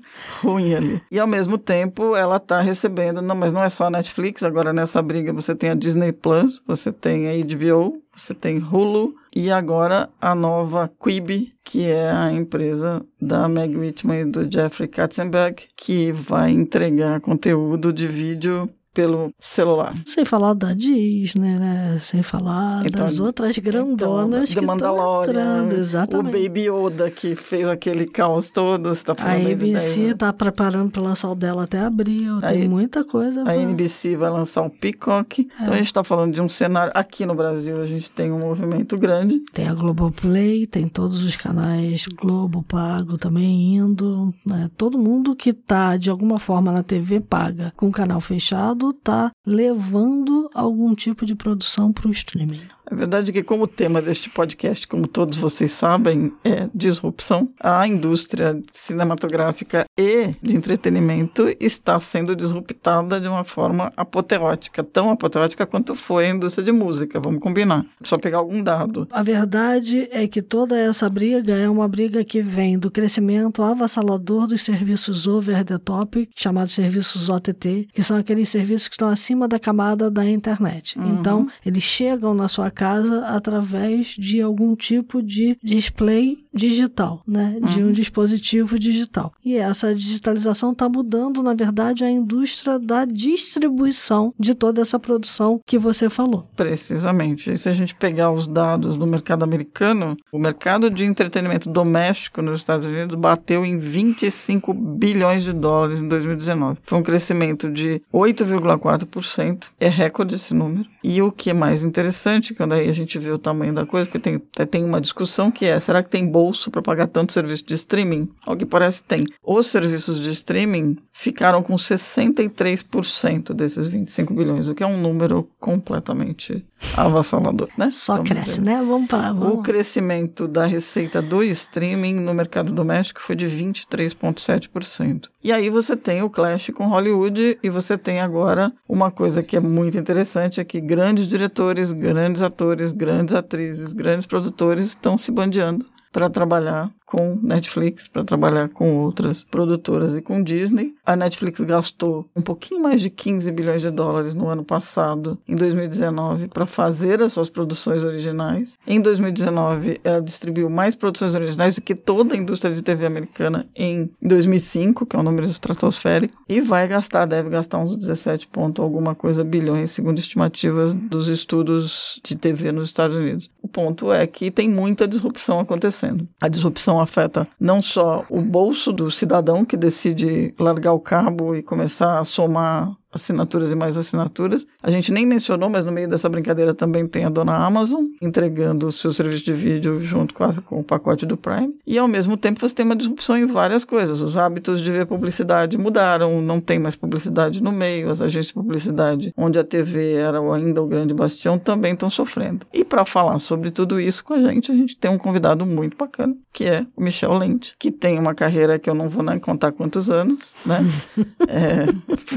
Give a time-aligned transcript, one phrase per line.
[0.44, 1.02] ruim ali.
[1.10, 4.72] E ao mesmo tempo ela está recebendo, não, mas não é só a Netflix, agora
[4.72, 9.50] nessa briga você tem a Disney Plus, você tem a HBO, você tem Hulu e
[9.50, 15.64] agora a nova Quibi, que é a empresa da Meg Whitman e do Jeffrey Katzenberg,
[15.76, 19.94] que vai entregar conteúdo de vídeo pelo celular.
[20.08, 22.00] Sem falar da Disney, né?
[22.02, 26.36] Sem falar então, das outras grandonas então, que Mandalorian, entrando, exatamente.
[26.36, 31.04] O Baby Yoda que fez aquele caos todo, está falando A ABC está preparando para
[31.04, 33.42] lançar o dela até abril, tem a, muita coisa.
[33.42, 33.56] A pra...
[33.56, 35.42] NBC vai lançar o Peacock.
[35.42, 35.62] É.
[35.62, 38.40] Então a gente está falando de um cenário aqui no Brasil, a gente tem um
[38.40, 39.44] movimento grande.
[39.54, 44.72] Tem a Globoplay, tem todos os canais Globo pago também indo, né?
[44.76, 49.32] Todo mundo que está de alguma forma na TV paga com o canal fechado está
[49.46, 52.68] levando algum tipo de produção para o streaming.
[52.90, 57.50] É verdade que, como tema deste podcast, como todos vocês sabem, é disrupção.
[57.60, 65.66] A indústria cinematográfica e de entretenimento está sendo disruptada de uma forma apoteótica, tão apoteótica
[65.66, 67.86] quanto foi a indústria de música, vamos combinar.
[68.04, 69.08] Só pegar algum dado.
[69.12, 74.48] A verdade é que toda essa briga é uma briga que vem do crescimento avassalador
[74.48, 79.48] dos serviços over the top, chamados serviços OTT, que são aqueles serviços que estão acima
[79.48, 80.98] da camada da internet.
[80.98, 81.20] Uhum.
[81.20, 87.60] Então, eles chegam na sua casa através de algum tipo de display digital, né?
[87.74, 87.92] De um uhum.
[87.92, 89.34] dispositivo digital.
[89.44, 95.60] E essa digitalização está mudando, na verdade, a indústria da distribuição de toda essa produção
[95.66, 96.48] que você falou.
[96.56, 97.52] Precisamente.
[97.52, 102.44] E se a gente pegar os dados do mercado americano, o mercado de entretenimento doméstico
[102.44, 106.78] nos Estados Unidos bateu em 25 bilhões de dólares em 2019.
[106.84, 109.70] Foi um crescimento de 8,4%.
[109.80, 110.86] É recorde esse número.
[111.04, 113.86] E o que é mais interessante, que quando aí a gente vê o tamanho da
[113.86, 114.40] coisa, porque tem,
[114.70, 118.30] tem uma discussão que é, será que tem bolso para pagar tanto serviço de streaming?
[118.46, 119.24] Ao que parece tem.
[119.42, 125.48] Os serviços de streaming ficaram com 63% desses 25 bilhões, o que é um número
[125.60, 126.66] completamente
[126.96, 127.90] avassalador, né?
[127.90, 128.66] Só Vamos cresce, ver.
[128.66, 128.84] né?
[128.86, 135.24] Vamos para O crescimento da receita do streaming no mercado doméstico foi de 23,7%.
[135.48, 139.56] E aí você tem o clash com Hollywood e você tem agora uma coisa que
[139.56, 145.32] é muito interessante, é que grandes diretores, grandes atores, grandes atrizes, grandes produtores estão se
[145.32, 150.94] bandeando para trabalhar com Netflix para trabalhar com outras produtoras e com Disney.
[151.06, 155.56] A Netflix gastou um pouquinho mais de 15 bilhões de dólares no ano passado, em
[155.56, 158.78] 2019, para fazer as suas produções originais.
[158.86, 163.66] Em 2019, ela distribuiu mais produções originais do que toda a indústria de TV americana
[163.74, 168.82] em 2005, que é um número estratosférico, e vai gastar, deve gastar uns 17 ponto
[168.82, 173.50] alguma coisa bilhões, segundo estimativas dos estudos de TV nos Estados Unidos.
[173.62, 175.97] O ponto é que tem muita disrupção acontecendo.
[176.42, 181.64] A disrupção afeta não só o bolso do cidadão que decide largar o cabo e
[181.64, 184.66] começar a somar assinaturas e mais assinaturas.
[184.82, 188.88] A gente nem mencionou, mas no meio dessa brincadeira também tem a dona Amazon entregando
[188.88, 191.74] o seu serviço de vídeo junto com, a, com o pacote do Prime.
[191.86, 194.22] E ao mesmo tempo você tem uma disrupção em várias coisas.
[194.22, 198.54] Os hábitos de ver publicidade mudaram, não tem mais publicidade no meio, as agências de
[198.54, 202.66] publicidade, onde a TV era ainda o grande bastião, também estão sofrendo.
[202.74, 205.98] E para falar sobre tudo isso com a gente, a gente tem um convidado muito
[205.98, 209.40] bacana, que é o Michel Lente, que tem uma carreira que eu não vou nem
[209.40, 210.80] contar quantos anos, né?
[211.48, 211.86] é,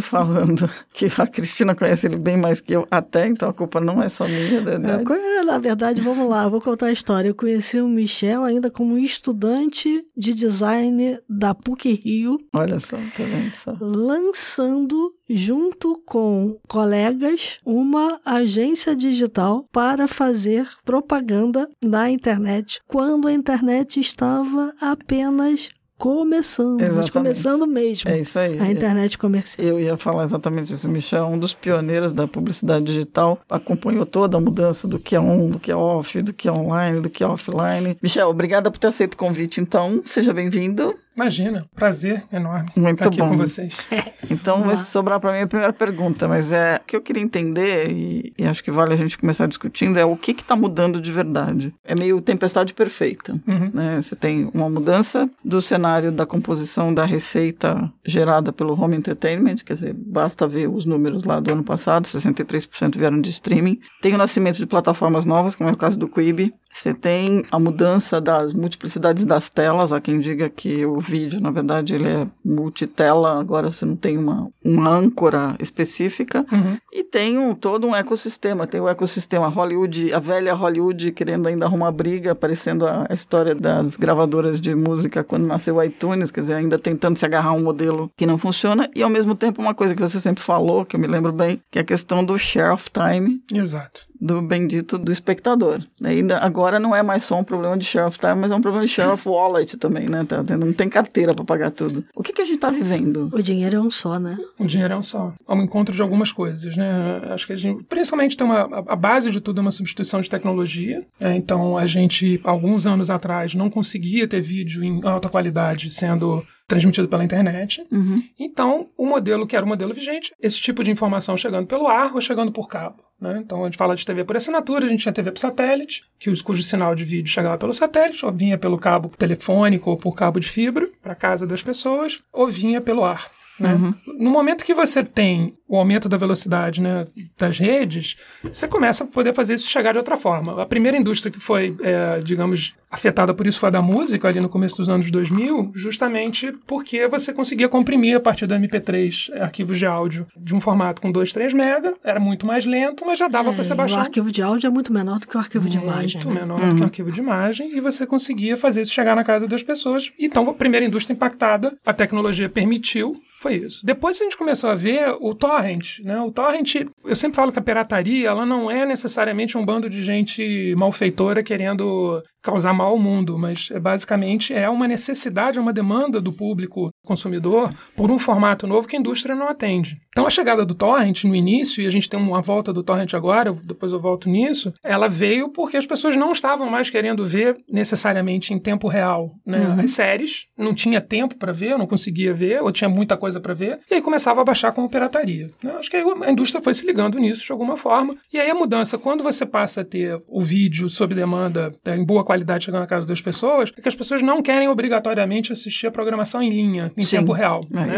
[0.01, 0.60] falando
[0.93, 4.09] que a Cristina conhece ele bem mais que eu até, então a culpa não é
[4.09, 5.05] só minha, verdade.
[5.09, 7.29] Eu, na verdade, vamos lá, vou contar a história.
[7.29, 12.39] Eu conheci o Michel ainda como estudante de design da PUC Rio.
[12.55, 13.77] Olha só, tá vendo só.
[13.81, 24.01] Lançando junto com colegas uma agência digital para fazer propaganda na internet, quando a internet
[24.01, 25.69] estava apenas
[26.01, 26.97] começando, exatamente.
[26.97, 28.11] mas começando mesmo.
[28.11, 28.59] É isso aí.
[28.59, 29.67] A internet comercial.
[29.67, 30.89] Eu ia falar exatamente isso.
[30.89, 35.15] O Michel é um dos pioneiros da publicidade digital, acompanhou toda a mudança do que
[35.15, 37.99] é on, do que é off, do que é online, do que é offline.
[38.03, 40.01] Michel, obrigada por ter aceito o convite, então.
[40.05, 40.95] Seja bem-vindo.
[41.15, 43.29] Imagina, prazer enorme Muito estar aqui bom.
[43.31, 43.77] com vocês.
[44.31, 47.91] Então vai sobrar para mim a primeira pergunta, mas é o que eu queria entender
[47.91, 51.11] e, e, acho que vale a gente começar discutindo é o que está mudando de
[51.11, 51.75] verdade.
[51.85, 53.65] É meio tempestade perfeita, uhum.
[53.75, 54.01] né?
[54.01, 59.75] Você tem uma mudança do cenário da composição da receita gerada pelo home entertainment, quer
[59.75, 63.81] dizer, basta ver os números lá do ano passado, 63% vieram de streaming.
[64.01, 66.55] Tem o nascimento de plataformas novas, como é o caso do Quibi.
[66.73, 71.51] Você tem a mudança das multiplicidades das telas, há quem diga que o vídeo, na
[71.51, 76.47] verdade, ele é multitela, agora você não tem uma, uma âncora específica.
[76.51, 76.79] Uhum.
[76.93, 81.67] E tem um, todo um ecossistema, tem o ecossistema Hollywood, a velha Hollywood querendo ainda
[81.67, 86.41] arrumar briga, aparecendo a, a história das gravadoras de música quando nasceu o iTunes, quer
[86.41, 89.61] dizer, ainda tentando se agarrar a um modelo que não funciona, e ao mesmo tempo
[89.61, 92.25] uma coisa que você sempre falou, que eu me lembro bem, que é a questão
[92.25, 93.43] do share of time.
[93.53, 95.81] Exato do bendito do espectador.
[96.03, 98.61] Ainda agora não é mais só um problema de share of time, mas é um
[98.61, 100.25] problema de share of wallet também, né?
[100.25, 102.05] Tá, não tem carteira para pagar tudo.
[102.15, 103.31] O que, que a gente está vivendo?
[103.33, 104.37] O dinheiro é um só, né?
[104.59, 105.33] O dinheiro é um só.
[105.49, 107.23] É um encontro de algumas coisas, né?
[107.31, 110.29] Acho que a gente, principalmente, tem uma a base de tudo é uma substituição de
[110.29, 111.05] tecnologia.
[111.21, 116.45] É, então a gente alguns anos atrás não conseguia ter vídeo em alta qualidade sendo
[116.71, 117.85] transmitido pela internet.
[117.91, 118.23] Uhum.
[118.39, 122.15] Então, o modelo que era o modelo vigente, esse tipo de informação chegando pelo ar
[122.15, 123.03] ou chegando por cabo.
[123.21, 123.43] Né?
[123.45, 126.33] Então, a gente fala de TV por assinatura, a gente tinha TV por satélite, que,
[126.43, 130.39] cujo sinal de vídeo chegava pelo satélite, ou vinha pelo cabo telefônico ou por cabo
[130.39, 133.29] de fibra para casa das pessoas, ou vinha pelo ar.
[133.61, 133.75] Né?
[133.75, 133.95] Uhum.
[134.19, 137.05] No momento que você tem o aumento da velocidade né,
[137.39, 140.61] das redes, você começa a poder fazer isso chegar de outra forma.
[140.61, 144.41] A primeira indústria que foi, é, digamos, afetada por isso foi a da música, ali
[144.41, 149.79] no começo dos anos 2000, justamente porque você conseguia comprimir a partir do MP3 arquivos
[149.79, 153.29] de áudio de um formato com 2, 3 mega, era muito mais lento, mas já
[153.29, 153.99] dava é, para você baixar.
[153.99, 156.21] O arquivo de áudio é muito menor do que o arquivo muito de imagem.
[156.25, 156.71] Muito menor uhum.
[156.71, 159.63] do que o arquivo de imagem, e você conseguia fazer isso chegar na casa das
[159.63, 160.11] pessoas.
[160.19, 163.85] Então, a primeira indústria impactada, a tecnologia permitiu foi isso.
[163.87, 166.21] Depois a gente começou a ver o torrent, né?
[166.21, 170.03] O torrent, eu sempre falo que a pirataria, ela não é necessariamente um bando de
[170.03, 175.73] gente malfeitora querendo causar mal ao mundo, mas é, basicamente é uma necessidade, é uma
[175.73, 179.99] demanda do público consumidor por um formato novo que a indústria não atende.
[180.11, 183.15] Então a chegada do torrent no início, e a gente tem uma volta do torrent
[183.15, 187.57] agora, depois eu volto nisso, ela veio porque as pessoas não estavam mais querendo ver
[187.69, 189.59] necessariamente em tempo real né?
[189.59, 189.81] Uhum.
[189.81, 193.55] as séries, não tinha tempo para ver, não conseguia ver, ou tinha muita coisa para
[193.55, 195.51] ver, e aí começava a baixar como pirataria.
[195.63, 195.73] Né?
[195.73, 198.99] Acho que a indústria foi se ligando nisso de alguma forma, e aí a mudança,
[198.99, 202.87] quando você passa a ter o vídeo sob demanda né, em boa qualidade chegando na
[202.87, 206.93] casa das pessoas, é que as pessoas não querem obrigatoriamente assistir a programação em linha,
[206.97, 207.67] em Sim, tempo real.
[207.73, 207.97] É né?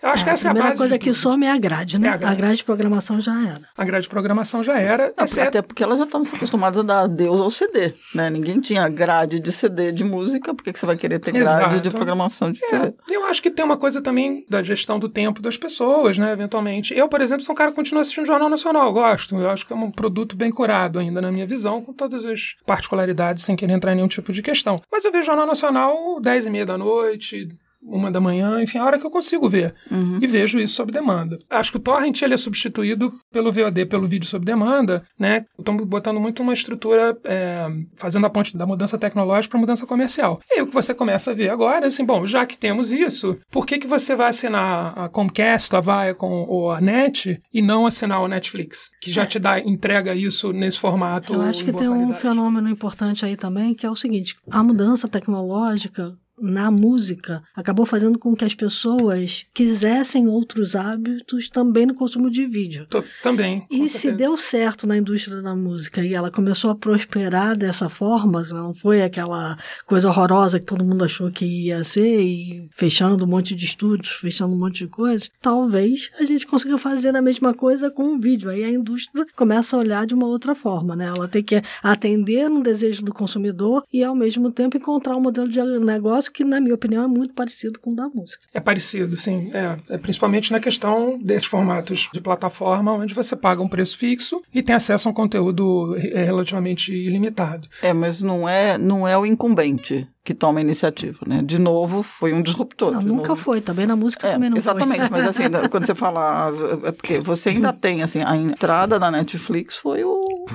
[0.00, 0.78] Eu acho é, que essa é a base.
[0.78, 2.06] coisa que some é a grade, né?
[2.06, 2.32] É a, grade.
[2.32, 3.62] a grade de programação já era.
[3.76, 5.12] A grade de programação já era.
[5.16, 5.48] Não, exceto...
[5.48, 8.30] Até porque elas já estavam acostumadas a dar adeus ao CD, né?
[8.30, 11.80] Ninguém tinha grade de CD de música, por que você vai querer ter grade Exato.
[11.80, 15.42] de programação de é, Eu acho que tem uma coisa também da gestão do tempo
[15.42, 16.30] das pessoas, né?
[16.30, 16.96] Eventualmente.
[16.96, 19.34] Eu, por exemplo, sou um cara que continua assistindo Jornal Nacional, gosto.
[19.34, 22.54] Eu acho que é um produto bem curado ainda, na minha visão, com todas as
[22.64, 24.82] particularidades, sem querer entrar em nenhum tipo de questão.
[24.90, 27.48] Mas eu vejo Jornal Nacional 10 e meia da noite,
[27.84, 29.74] uma da manhã, enfim, a hora que eu consigo ver.
[29.90, 30.18] Uhum.
[30.20, 31.38] E vejo isso sob demanda.
[31.50, 35.44] Acho que o torrent ele é substituído pelo VOD, pelo vídeo sob demanda, né?
[35.58, 40.40] Estamos botando muito uma estrutura, é, fazendo a ponte da mudança tecnológica para mudança comercial.
[40.50, 42.90] E aí o que você começa a ver agora é assim, bom, já que temos
[42.90, 47.62] isso, por que, que você vai assinar a Comcast, a Viacom ou a NET e
[47.62, 51.72] não assinar o Netflix, que já te dá, entrega isso nesse formato Eu acho que
[51.72, 52.20] tem um qualidade?
[52.20, 58.18] fenômeno importante aí também, que é o seguinte: a mudança tecnológica na música acabou fazendo
[58.18, 62.86] com que as pessoas quisessem outros hábitos também no consumo de vídeo.
[62.88, 63.66] Tô- também.
[63.70, 68.42] E se deu certo na indústria da música e ela começou a prosperar dessa forma,
[68.42, 73.28] não foi aquela coisa horrorosa que todo mundo achou que ia ser, e fechando um
[73.28, 77.54] monte de estúdios, fechando um monte de coisas, talvez a gente consiga fazer a mesma
[77.54, 78.50] coisa com um vídeo.
[78.50, 81.06] Aí a indústria começa a olhar de uma outra forma, né?
[81.06, 85.48] Ela tem que atender no desejo do consumidor e, ao mesmo tempo, encontrar um modelo
[85.48, 88.46] de negócio que, na minha opinião, é muito parecido com o da música.
[88.52, 89.50] É parecido, sim.
[89.54, 94.42] É, é principalmente na questão desses formatos de plataforma, onde você paga um preço fixo
[94.52, 97.68] e tem acesso a um conteúdo é, relativamente ilimitado.
[97.82, 101.42] É, mas não é, não é o incumbente que toma a iniciativa, né?
[101.42, 102.92] De novo, foi um disruptor.
[102.92, 103.40] Não, de nunca novo.
[103.40, 105.08] foi, também na música É, também não exatamente, foi.
[105.10, 106.50] mas assim, quando você fala.
[106.84, 110.46] É porque você ainda tem, assim, a entrada da Netflix foi o.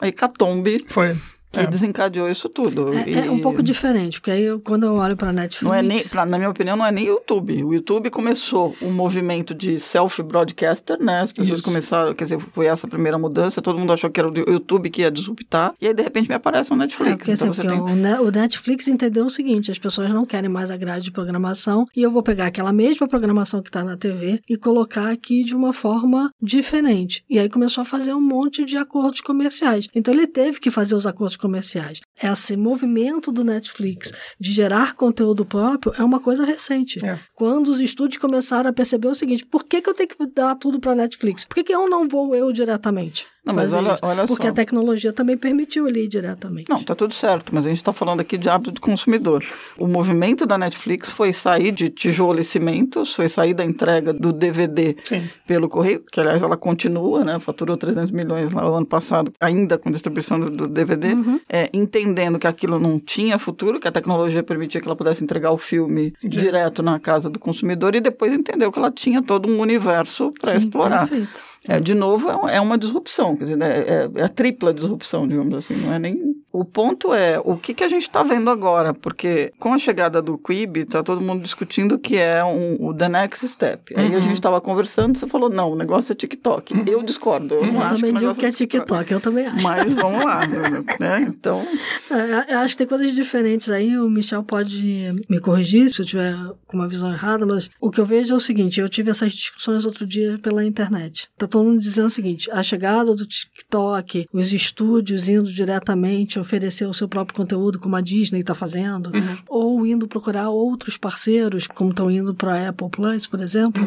[0.00, 1.16] A hecatombe Foi.
[1.52, 1.66] Que É.
[1.66, 2.92] desencadeou isso tudo.
[2.94, 5.62] É, é um E pouco diferente, porque aí eu- quando eu olho para Netflix.
[5.62, 7.62] Não é nem, pra- na minha opinião, não é nem YouTube.
[7.62, 11.20] O YouTube começou um movimento de self-broadcaster, né?
[11.20, 11.68] As pessoas Isso.
[11.68, 14.88] começaram, quer dizer, foi essa a primeira mudança, todo mundo achou que era o YouTube
[14.90, 17.16] que ia disruptar, e aí de repente me aparece um É, Netflix.
[17.16, 18.16] porque, assim, então você porque tem.
[18.18, 21.86] o, o Netflix entendeu o seguinte: as pessoas não querem mais a grade de programação
[21.94, 25.54] e eu vou pegar aquela mesma programação que está na TV e colocar aqui de
[25.54, 27.24] uma forma diferente.
[27.28, 29.88] E aí começou a fazer um monte de acordos comerciais.
[29.94, 32.00] Então ele teve que fazer os acordos comerciais.
[32.22, 37.04] Esse movimento do Netflix de gerar conteúdo próprio é uma coisa recente.
[37.04, 37.18] É.
[37.34, 40.54] Quando os estúdios começaram a perceber o seguinte: por que, que eu tenho que dar
[40.56, 41.44] tudo para Netflix?
[41.44, 43.26] Por que, que eu não vou eu diretamente?
[43.44, 44.50] Não, mas olha- olha Porque só.
[44.50, 46.70] a tecnologia também permitiu ele ir diretamente.
[46.70, 49.44] Não, tá tudo certo, mas a gente está falando aqui de hábito do consumidor.
[49.76, 54.32] O movimento da Netflix foi sair de tijolo e cimentos, foi sair da entrega do
[54.32, 55.28] DVD Sim.
[55.44, 57.40] pelo correio, que aliás ela continua, né?
[57.40, 61.08] Faturou 300 milhões lá o ano passado, ainda com distribuição do, do DVD,
[61.48, 61.68] é,
[62.12, 65.58] entendendo que aquilo não tinha futuro, que a tecnologia permitia que ela pudesse entregar o
[65.58, 70.30] filme direto na casa do consumidor e depois entendeu que ela tinha todo um universo
[70.40, 71.08] para Sim, explorar.
[71.08, 71.42] Perfeito.
[71.66, 75.26] É, de novo, é é uma disrupção, quer dizer, né, é, é a tripla disrupção,
[75.26, 76.41] digamos assim, não é nem...
[76.52, 78.92] O ponto é, o que, que a gente está vendo agora?
[78.92, 83.08] Porque com a chegada do Quibi, está todo mundo discutindo que é um, o the
[83.08, 83.94] next step.
[83.96, 86.84] Aí a gente estava conversando, você falou, não, o negócio é TikTok.
[86.86, 89.62] Eu discordo, eu não Eu acho também que digo que é TikTok, eu também acho.
[89.62, 90.40] Mas vamos lá,
[91.00, 91.22] né?
[91.22, 91.64] Então,
[92.10, 96.06] É, eu acho que tem coisas diferentes aí, o Michel pode me corrigir se eu
[96.06, 96.34] tiver
[96.66, 99.32] com uma visão errada, mas o que eu vejo é o seguinte, eu tive essas
[99.32, 101.28] discussões outro dia pela internet.
[101.38, 106.86] Tá todo mundo dizendo o seguinte, a chegada do TikTok, os estúdios indo diretamente oferecer
[106.86, 109.10] o seu próprio conteúdo, como a Disney está fazendo,
[109.48, 113.82] ou indo procurar outros parceiros, como estão indo para a Apple Plus, por exemplo,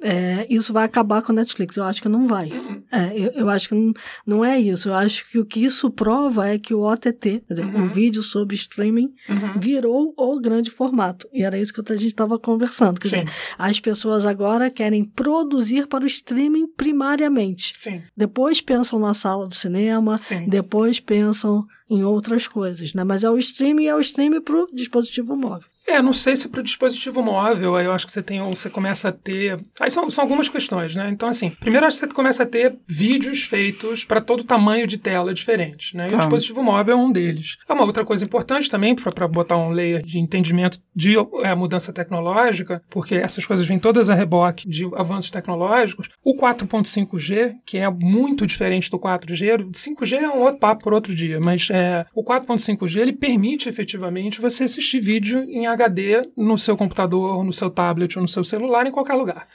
[0.00, 1.76] é, isso vai acabar com a Netflix.
[1.76, 2.50] Eu acho que não vai.
[2.90, 3.92] É, eu, eu acho que não,
[4.26, 4.88] não é isso.
[4.88, 8.22] Eu acho que o que isso prova é que o OTT, quer dizer, o vídeo
[8.22, 9.12] sobre streaming,
[9.56, 11.28] virou o grande formato.
[11.32, 13.00] E era isso que a gente estava conversando.
[13.00, 13.24] Quer Sim.
[13.24, 17.74] dizer, as pessoas agora querem produzir para o streaming primariamente.
[17.76, 18.02] Sim.
[18.16, 20.48] Depois pensam na sala do cinema, Sim.
[20.48, 23.04] depois pensam em outras coisas, né?
[23.04, 25.68] Mas é o streaming é o streaming para o dispositivo móvel.
[25.88, 28.68] É, não sei se para o dispositivo móvel, aí eu acho que você tem, você
[28.68, 29.58] começa a ter.
[29.80, 31.08] Aí são, são algumas questões, né?
[31.10, 34.98] Então, assim, primeiro acho que você começa a ter vídeos feitos para todo tamanho de
[34.98, 36.04] tela diferente, né?
[36.04, 36.18] E o Tá.
[36.18, 37.56] dispositivo móvel é um deles.
[37.66, 41.92] É uma outra coisa importante também, para botar um layer de entendimento de é, mudança
[41.92, 46.08] tecnológica, porque essas coisas vêm todas a reboque de avanços tecnológicos.
[46.22, 50.92] O 4.5G, que é muito diferente do 4G, o 5G é um outro papo por
[50.92, 56.58] outro dia, mas é, o 4.5G ele permite efetivamente você assistir vídeo em HD no
[56.58, 59.46] seu computador, no seu tablet ou no seu celular, em qualquer lugar.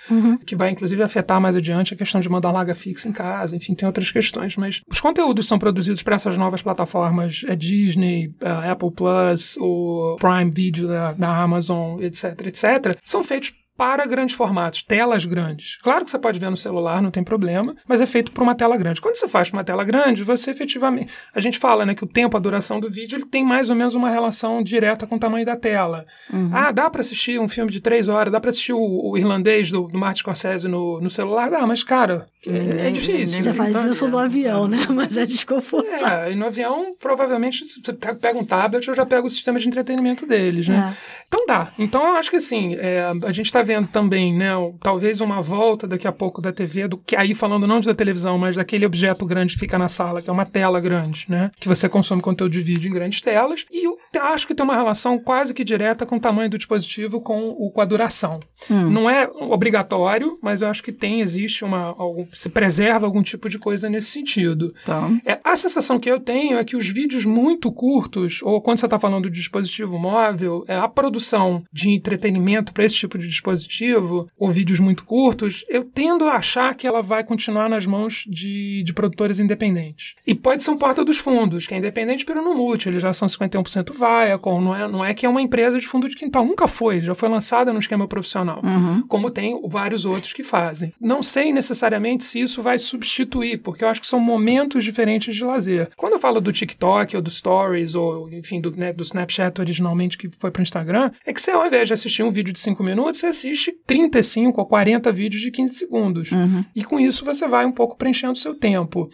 [0.46, 3.74] Que vai, inclusive, afetar mais adiante a questão de mandar larga fixa em casa, enfim,
[3.74, 4.56] tem outras questões.
[4.58, 10.16] Mas os conteúdos são produzidos para essas novas plataformas, é Disney, a Apple Plus, o
[10.20, 15.78] Prime Video da, da Amazon, etc, etc, são feitos para grandes formatos, telas grandes.
[15.78, 18.56] Claro que você pode ver no celular, não tem problema, mas é feito para uma
[18.56, 19.02] tela grande.
[19.02, 21.12] Quando você faz para uma tela grande, você efetivamente.
[21.34, 23.76] A gente fala né, que o tempo, a duração do vídeo, ele tem mais ou
[23.76, 26.06] menos uma relação direta com o tamanho da tela.
[26.54, 29.72] Ah, dá para assistir um filme de três horas, dá para assistir o, o irlandês
[29.72, 31.50] do, do Martin Scorsese no, no celular?
[31.50, 33.42] Dá, mas, cara, É, é difícil.
[33.42, 34.86] Você faz isso no avião, né?
[34.92, 36.08] Mas é desconfortável.
[36.08, 39.68] É, e no avião, provavelmente, você pega um tablet, eu já pego o sistema de
[39.68, 40.94] entretenimento deles, né?
[40.94, 41.24] É.
[41.28, 41.72] Então dá.
[41.80, 45.88] Então eu acho que assim, é, a gente está vendo também, né, talvez uma volta
[45.88, 49.26] daqui a pouco da TV, do que aí falando não da televisão, mas daquele objeto
[49.26, 51.52] grande que fica na sala, que é uma tela grande, né?
[51.60, 53.66] Que você consome conteúdo de vídeo em grandes telas.
[53.72, 57.20] E eu acho que tem uma relação quase que direta com o tamanho do dispositivo
[57.20, 58.40] com, o, com a duração.
[58.70, 58.90] Hum.
[58.90, 61.96] Não é obrigatório, mas eu acho que tem, existe uma.
[61.98, 64.74] Algum, se preserva algum tipo de coisa nesse sentido.
[64.86, 65.10] Tá.
[65.26, 68.86] É, a sensação que eu tenho é que os vídeos muito curtos, ou quando você
[68.86, 74.28] está falando de dispositivo móvel, é, a produção de entretenimento para esse tipo de dispositivo,
[74.38, 78.84] ou vídeos muito curtos, eu tendo a achar que ela vai continuar nas mãos de,
[78.84, 80.16] de produtores independentes.
[80.26, 83.14] E pode ser um porta dos fundos, que é independente pelo não multi, eles já
[83.14, 86.46] são 51% Viacom, não é, não é que é uma empresa de fundo de quintal,
[86.46, 89.02] nunca foi, já foi lançada no esquema profissional, uhum.
[89.08, 90.94] como tem vários outros que fazem.
[91.00, 95.44] Não sei necessariamente se isso vai substituir, porque eu acho que são momentos diferentes de
[95.44, 95.90] lazer.
[95.96, 100.18] Quando eu falo do TikTok ou do Stories, ou enfim, do, né, do Snapchat originalmente
[100.18, 102.60] que foi para o Instagram, é que você, ao invés de assistir um vídeo de
[102.60, 106.32] 5 minutos, você assiste 35 ou 40 vídeos de 15 segundos.
[106.32, 106.64] Uhum.
[106.76, 109.10] E com isso você vai um pouco preenchendo o seu tempo.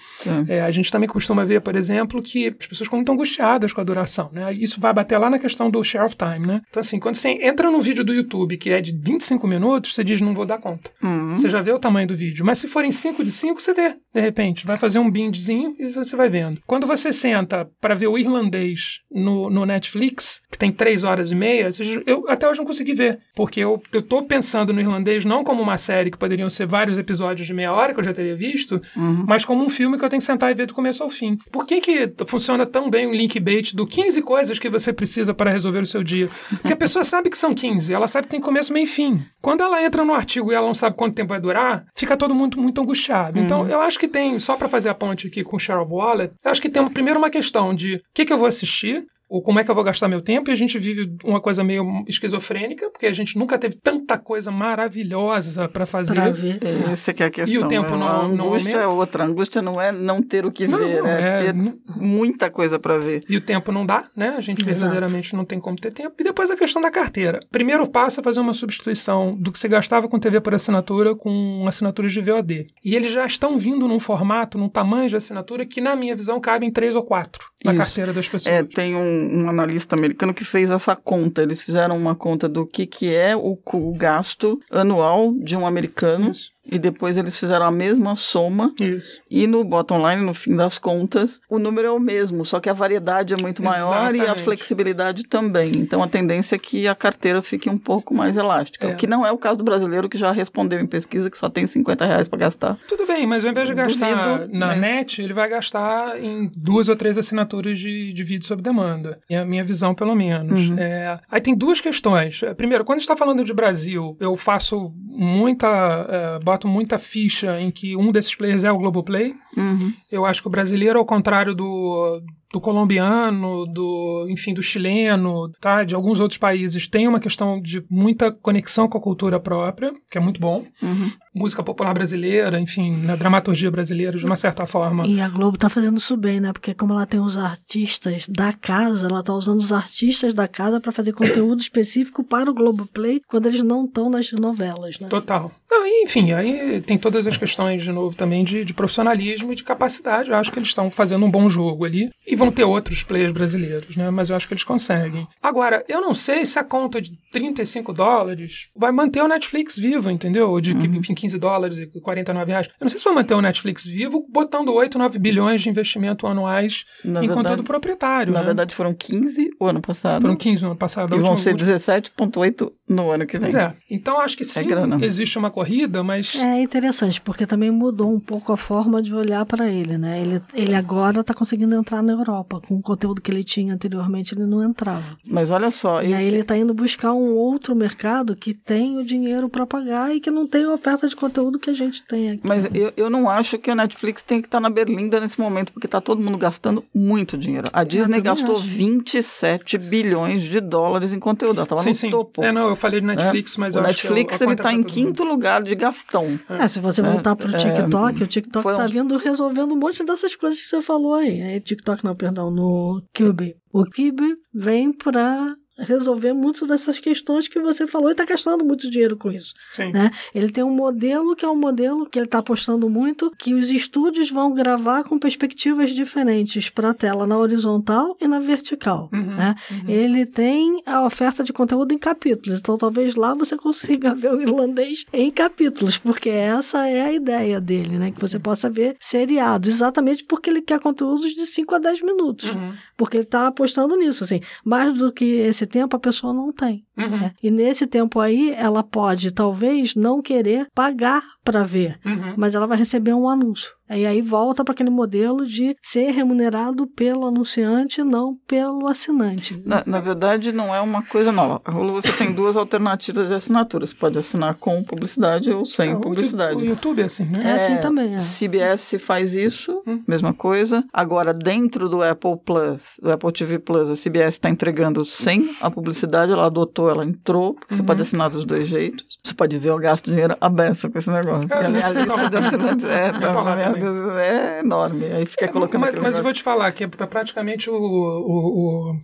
[0.47, 3.81] É, a gente também costuma ver, por exemplo, que as pessoas ficam muito angustiadas com
[3.81, 4.29] a duração.
[4.31, 4.53] Né?
[4.53, 6.45] Isso vai bater lá na questão do share of time.
[6.45, 6.61] Né?
[6.69, 10.03] Então, assim, quando você entra num vídeo do YouTube que é de 25 minutos, você
[10.03, 10.91] diz, não vou dar conta.
[11.01, 11.37] Uhum.
[11.37, 12.45] Você já vê o tamanho do vídeo.
[12.45, 14.65] Mas se forem 5 de 5, você vê, de repente.
[14.65, 16.61] Vai fazer um bingezinho e você vai vendo.
[16.65, 21.35] Quando você senta para ver o irlandês no, no Netflix, que tem 3 horas e
[21.35, 21.69] meia,
[22.05, 23.19] eu até hoje não consegui ver.
[23.35, 26.97] Porque eu, eu tô pensando no irlandês não como uma série que poderiam ser vários
[26.97, 29.25] episódios de meia hora, que eu já teria visto, uhum.
[29.27, 31.37] mas como um filme que eu tenho que sentar e ver do começo ao fim.
[31.51, 35.33] Por que, que funciona tão bem o link bait do 15 coisas que você precisa
[35.33, 36.29] para resolver o seu dia?
[36.49, 39.23] Porque a pessoa sabe que são 15, ela sabe que tem começo, meio e fim.
[39.41, 42.35] Quando ela entra no artigo e ela não sabe quanto tempo vai durar, fica todo
[42.35, 43.39] mundo muito angustiado.
[43.39, 43.65] Então, uhum.
[43.65, 45.91] Então, eu acho que tem, só para fazer a ponte aqui com o Share of
[45.91, 49.05] Wallet, eu acho que tem primeiro uma questão de o que, que eu vou assistir,
[49.29, 51.63] ou como é que eu vou gastar meu tempo, e a gente vive uma coisa
[51.63, 56.15] meio esquizofrênica, porque a gente nunca teve tanta coisa maravilhosa para fazer.
[56.15, 56.57] Pra ver.
[56.91, 57.61] Essa que é a questão.
[57.61, 57.97] E o tempo né?
[57.97, 59.23] não, A angústia não é outra.
[59.23, 61.53] A angústia não é não ter o que não, ver, não, é, é ter
[61.95, 63.23] muita coisa para ver.
[63.29, 64.29] E o tempo não dá, né?
[64.35, 64.91] A gente Exato.
[64.91, 66.15] verdadeiramente não tem como ter tempo.
[66.17, 67.39] E depois a questão da carteira.
[67.51, 71.65] Primeiro passo é fazer uma substituição do que você gastava com TV por assinatura com
[71.67, 72.67] assinaturas de VOD.
[72.83, 76.39] E eles já estão vindo num formato, num tamanho de assinatura que, na minha visão,
[76.39, 77.81] cabe em três ou quatro na Isso.
[77.81, 78.55] carteira das pessoas.
[78.55, 81.41] É, tem um, um analista americano que fez essa conta.
[81.41, 86.31] Eles fizeram uma conta do que, que é o, o gasto anual de um americano.
[86.31, 86.51] Isso.
[86.71, 88.73] E depois eles fizeram a mesma soma.
[88.79, 89.21] Isso.
[89.29, 92.69] E no bottom line, no fim das contas, o número é o mesmo, só que
[92.69, 94.43] a variedade é muito maior e a Exatamente.
[94.43, 95.71] flexibilidade também.
[95.75, 98.87] Então a tendência é que a carteira fique um pouco mais elástica.
[98.87, 98.93] É.
[98.93, 101.49] O que não é o caso do brasileiro, que já respondeu em pesquisa que só
[101.49, 102.77] tem 50 reais para gastar.
[102.87, 106.49] Tudo bem, mas ao invés de gastar Duvido, na mas- net, ele vai gastar em
[106.55, 109.19] duas ou três assinaturas de, de vídeo sob demanda.
[109.29, 110.69] É a minha visão, pelo menos.
[110.69, 110.79] Uhum.
[110.79, 112.41] É, aí tem duas questões.
[112.57, 115.67] Primeiro, quando a gente está falando de Brasil, eu faço muita.
[116.09, 119.33] é, boto muita ficha em que um desses players é o Globoplay.
[119.55, 119.93] Uhum.
[120.11, 125.83] Eu acho que o brasileiro, ao contrário do, do colombiano, do, enfim, do chileno, tá?
[125.83, 130.17] de alguns outros países, tem uma questão de muita conexão com a cultura própria, que
[130.17, 130.65] é muito bom.
[130.81, 131.11] Uhum.
[131.33, 135.05] Música popular brasileira, enfim, na dramaturgia brasileira, de uma certa forma.
[135.05, 136.51] E a Globo tá fazendo isso bem, né?
[136.51, 140.79] Porque como ela tem os artistas da casa, ela tá usando os artistas da casa
[140.79, 145.07] para fazer conteúdo específico para o Globoplay quando eles não estão nas novelas, né?
[145.07, 145.51] Total.
[145.69, 149.55] Não, e, enfim, aí tem todas as questões, de novo, também de, de profissionalismo e
[149.55, 150.29] de capacidade.
[150.29, 152.09] Eu acho que eles estão fazendo um bom jogo ali.
[152.25, 154.09] E vão ter outros players brasileiros, né?
[154.09, 155.27] Mas eu acho que eles conseguem.
[155.41, 160.09] Agora, eu não sei se a conta de 35 dólares vai manter o Netflix vivo,
[160.09, 160.49] entendeu?
[160.49, 162.67] Ou de, enfim, 15 dólares e 49 reais.
[162.67, 166.25] Eu não sei se vai manter o Netflix vivo botando 8, 9 bilhões de investimento
[166.25, 168.45] anuais Na em verdade- conteúdo proprietário, Na né?
[168.47, 170.21] verdade, foram 15 o ano passado.
[170.21, 171.15] Foram 15 no ano passado.
[171.15, 173.51] E vão ser 17,8 no ano que vem.
[173.51, 173.73] Pois é.
[173.89, 174.97] Então, acho que sim, grana.
[175.05, 176.35] existe uma corrida, mas...
[176.35, 180.21] É interessante, porque também mudou um pouco a forma de olhar para ele, né?
[180.21, 182.28] Ele, ele agora tá conseguindo entrar na Europa.
[182.67, 185.17] Com o conteúdo que ele tinha anteriormente, ele não entrava.
[185.25, 188.97] Mas olha só, E aí esse- ele tá indo buscar um outro mercado que tem
[188.97, 192.03] o dinheiro para pagar e que não tem a oferta de conteúdo que a gente
[192.03, 192.41] tem aqui.
[192.43, 195.73] Mas eu, eu não acho que a Netflix tem que estar na berlinda nesse momento,
[195.73, 197.67] porque tá todo mundo gastando muito dinheiro.
[197.73, 198.63] A Disney gastou acho.
[198.67, 201.57] 27 bilhões de dólares em conteúdo.
[201.57, 202.09] Ela tava sim, no sim.
[202.09, 202.43] topo.
[202.43, 203.15] É, não, eu falei de né?
[203.15, 204.87] Netflix, mas o eu acho que Netflix a ele conta tá é em mundo.
[204.87, 206.39] quinto lugar de gastão.
[206.49, 210.03] É, se você voltar pro TikTok, o TikTok foi tá um- vindo resolvendo um monte
[210.03, 211.39] dessas coisas que você falou aí.
[211.41, 213.55] É, TikTok não, perdão, no Cube.
[213.71, 218.89] O Cube vem pra resolver muitas dessas questões que você falou e está gastando muito
[218.89, 219.53] dinheiro com isso.
[219.71, 219.91] Sim.
[219.91, 220.11] Né?
[220.33, 223.69] Ele tem um modelo que é um modelo que ele está apostando muito, que os
[223.69, 229.09] estúdios vão gravar com perspectivas diferentes para a tela na horizontal e na vertical.
[229.11, 229.55] Uhum, né?
[229.87, 234.41] Ele tem a oferta de conteúdo em capítulos, então talvez lá você consiga ver o
[234.41, 238.11] irlandês em capítulos, porque essa é a ideia dele, né?
[238.11, 242.49] Que você possa ver seriado, exatamente porque ele quer conteúdos de 5 a 10 minutos.
[242.49, 242.73] Uhum.
[242.97, 244.41] Porque ele está apostando nisso, assim.
[244.63, 246.85] Mais do que esse tempo, a pessoa não tem.
[246.99, 247.09] Uhum.
[247.09, 247.31] né?
[247.41, 252.33] E nesse tempo aí, ela pode, talvez, não querer pagar para ver, Uhum.
[252.37, 253.71] mas ela vai receber um anúncio.
[253.91, 259.59] E aí volta para aquele modelo de ser remunerado pelo anunciante, não pelo assinante.
[259.65, 261.59] Na, na verdade, não é uma coisa nova.
[261.65, 263.87] A Hulu você tem duas alternativas de assinatura.
[263.87, 266.55] Você pode assinar com publicidade ou sem É, publicidade.
[266.61, 267.39] O, YouTube é assim, né?
[267.43, 268.19] É assim também, é.
[268.19, 270.03] CBS faz isso, Hum.
[270.07, 270.83] mesma coisa.
[270.93, 275.71] Agora, dentro do Apple Plus, do Apple TV Plus, a CBS está entregando sem a
[275.71, 276.31] publicidade.
[276.31, 277.85] Ela adotou, ela entrou, porque você Uhum.
[277.87, 279.05] pode assinar dos dois jeitos.
[279.23, 281.47] Você pode ver, eu gasto dinheiro a beça com esse negócio.
[281.47, 283.73] Porque a minha lista de assinantes é, meu também.
[283.79, 285.05] Deus, é enorme.
[285.05, 288.95] Aí fica colocando mas, mas eu vou te falar que é praticamente o, o- o-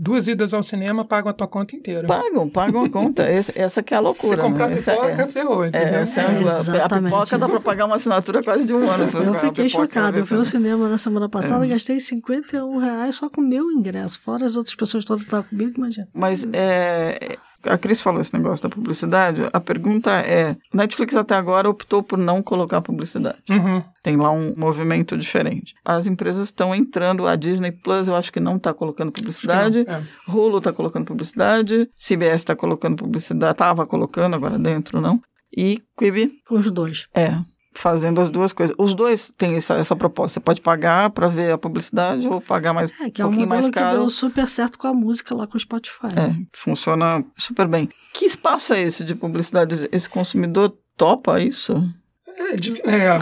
[0.00, 2.06] duas idas ao cinema pagam a tua conta inteira.
[2.06, 3.22] Pagam, pagam a conta.
[3.34, 4.36] Essa, essa que é a loucura.
[4.36, 4.74] Se comprar né?
[4.76, 5.88] Essa pipoca, é, ferrou, entendeu?
[5.88, 8.88] é, essa é a- É, a, pipoca dá pra pagar uma assinatura quase de um
[8.88, 9.06] ano.
[9.08, 10.18] se você Eu fiquei chocada.
[10.18, 14.20] Eu fui ao cinema na semana passada, gastei 51 reais só com o meu ingresso,
[14.20, 16.08] fora as outras pessoas todas que estavam comigo, imagina.
[16.14, 17.33] Mas é,
[17.66, 19.42] a Cris falou esse negócio da publicidade.
[19.52, 23.38] A pergunta é: Netflix até agora optou por não colocar publicidade.
[23.50, 23.82] Uhum.
[24.02, 25.74] Tem lá um movimento diferente.
[25.84, 29.84] As empresas estão entrando, a Disney Plus eu acho que não está colocando publicidade.
[29.88, 30.02] É.
[30.28, 35.20] Hulu está colocando publicidade, CBS está colocando publicidade, estava colocando agora dentro, não?
[35.56, 37.06] E Quibi Com os dois.
[37.14, 37.38] é
[37.76, 38.74] fazendo as duas coisas.
[38.78, 40.34] Os dois têm essa, essa proposta.
[40.34, 43.30] Você pode pagar para ver a publicidade ou pagar mais É, que um é um
[43.30, 43.98] pouquinho mais modelo que caro.
[44.00, 46.06] deu super certo com a música lá com o Spotify.
[46.16, 47.88] É, funciona super bem.
[48.12, 49.88] Que espaço é esse de publicidade?
[49.92, 51.88] Esse consumidor topa isso?
[52.36, 53.16] É, dif- é,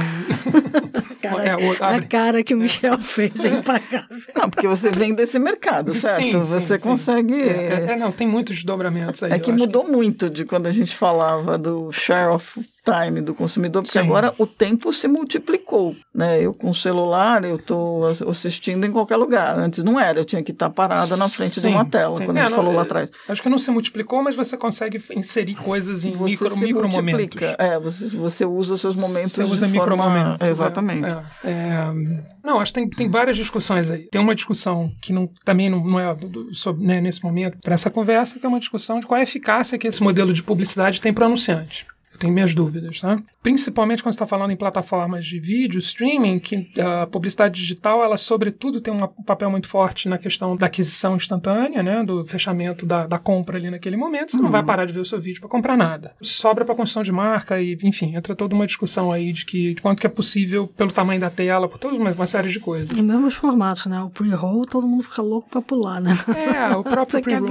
[1.20, 2.06] Cara, é, o- a abre.
[2.06, 4.16] cara que o Michel fez é impagável.
[4.34, 6.16] Não, porque você vem desse mercado, certo?
[6.22, 6.82] Sim, sim, você sim.
[6.88, 7.34] consegue.
[7.34, 9.32] É, é, não, tem muitos desdobramentos aí.
[9.32, 13.82] É que mudou muito de quando a gente falava do share of time do consumidor,
[13.82, 14.04] porque Sim.
[14.04, 16.40] agora o tempo se multiplicou, né?
[16.40, 19.58] Eu com o celular, eu tô ass- assistindo em qualquer lugar.
[19.58, 22.24] Antes não era, eu tinha que estar parada na frente de Sim, uma tela, sim.
[22.24, 23.10] quando É, a gente não, falou lá atrás.
[23.28, 27.40] Acho que não se multiplicou, mas você consegue inserir coisas em Você micro, micro momentos.
[27.58, 30.04] É, você, você usa os seus momentos Você usa de forma...
[30.06, 30.46] micromomentos.
[30.46, 31.14] é, Exatamente.
[31.44, 32.24] é, é.
[32.44, 34.08] não, acho que tem, tem várias discussões aí.
[34.10, 36.16] Tem uma discussão que não, também não, não é
[36.52, 39.24] sobre, né, nesse momento para essa conversa, que é uma discussão de qual é a
[39.24, 41.86] eficácia que esse modelo de publicidade tem para o anunciante.
[41.88, 41.91] Eu
[42.22, 43.20] tenho minhas dúvidas, tá?
[43.42, 48.16] Principalmente quando você está falando em plataformas de vídeo, streaming, que a publicidade digital, ela
[48.16, 52.04] sobretudo tem um papel muito forte na questão da aquisição instantânea, né?
[52.04, 54.32] Do fechamento da, da compra ali naquele momento.
[54.32, 56.14] Você não vai parar de ver o seu vídeo para comprar nada.
[56.22, 59.82] Sobra para construção de marca e, enfim, entra toda uma discussão aí de que de
[59.82, 62.96] quanto que é possível pelo tamanho da tela, por toda uma, uma série de coisas.
[62.96, 64.00] Em mesmos formatos, né?
[64.00, 66.16] O pre-roll, todo mundo fica louco pra pular, né?
[66.36, 67.48] É, o próprio pre-roll.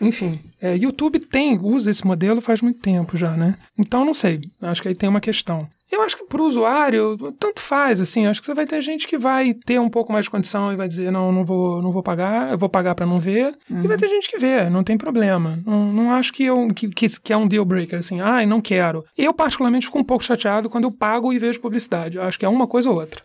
[0.00, 3.56] Enfim, é, YouTube tem, usa esse modelo faz muito tempo já, né?
[3.78, 4.40] Então não sei.
[4.62, 5.68] Acho que aí tem uma questão.
[5.90, 8.26] Eu acho que para o usuário, tanto faz, assim.
[8.26, 10.76] Acho que você vai ter gente que vai ter um pouco mais de condição e
[10.76, 13.56] vai dizer, não, não vou, não vou pagar, eu vou pagar para não ver.
[13.70, 15.58] E vai ter gente que vê, não tem problema.
[15.64, 18.60] Não, não acho que, eu, que, que, que é um deal breaker, assim, ai, não
[18.60, 19.04] quero.
[19.16, 22.16] Eu, particularmente, fico um pouco chateado quando eu pago e vejo publicidade.
[22.16, 23.22] Eu acho que é uma coisa ou outra.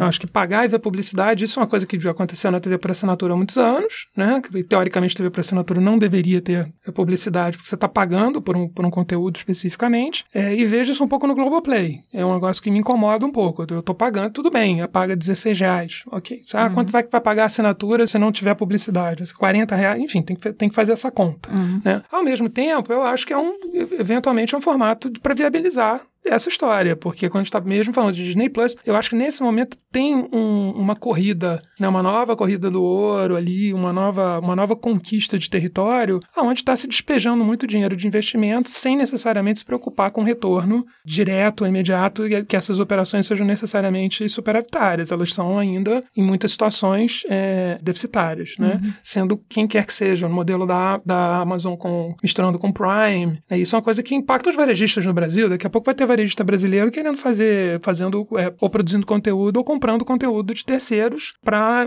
[0.00, 2.60] Eu acho que pagar e ver publicidade, isso é uma coisa que já aconteceu na
[2.60, 4.40] TV por assinatura há muitos anos, né?
[4.40, 8.68] Que, teoricamente, TV por assinatura não deveria ter publicidade, porque você está pagando por um,
[8.68, 10.24] por um conteúdo especificamente.
[10.34, 12.00] É, e vejo isso um pouco no Globoplay.
[12.12, 13.64] É um negócio que me incomoda um pouco.
[13.68, 16.02] Eu estou pagando, tudo bem, paga 16 reais.
[16.10, 16.42] Ok.
[16.52, 19.32] Ah, quanto vai que vai pagar a assinatura se não tiver publicidade?
[19.32, 21.48] 40 reais, enfim, tem que, tem que fazer essa conta.
[21.84, 22.02] Né?
[22.10, 23.56] Ao mesmo tempo, eu acho que é um,
[23.98, 28.14] eventualmente, é um formato para viabilizar essa história, porque quando a gente está mesmo falando
[28.14, 32.34] de Disney Plus, eu acho que nesse momento tem um- uma corrida, né, uma nova
[32.36, 37.44] corrida do ouro ali, uma nova, uma nova conquista de território, aonde está se despejando
[37.44, 42.80] muito dinheiro de investimento sem necessariamente se preocupar com retorno direto, imediato, e que essas
[42.80, 45.12] operações sejam necessariamente superavitárias.
[45.12, 48.80] Elas são ainda, em muitas situações, é, deficitárias, né?
[49.02, 53.38] Sendo quem quer que seja, o modelo da, da Amazon com, misturando com Prime.
[53.50, 53.58] né?
[53.58, 55.48] Isso é uma coisa que impacta os varejistas no Brasil.
[55.48, 59.64] Daqui a pouco vai ter varejista brasileiro querendo fazer, fazendo, é, ou produzindo conteúdo ou
[59.64, 61.86] comprando conteúdo de terceiros para,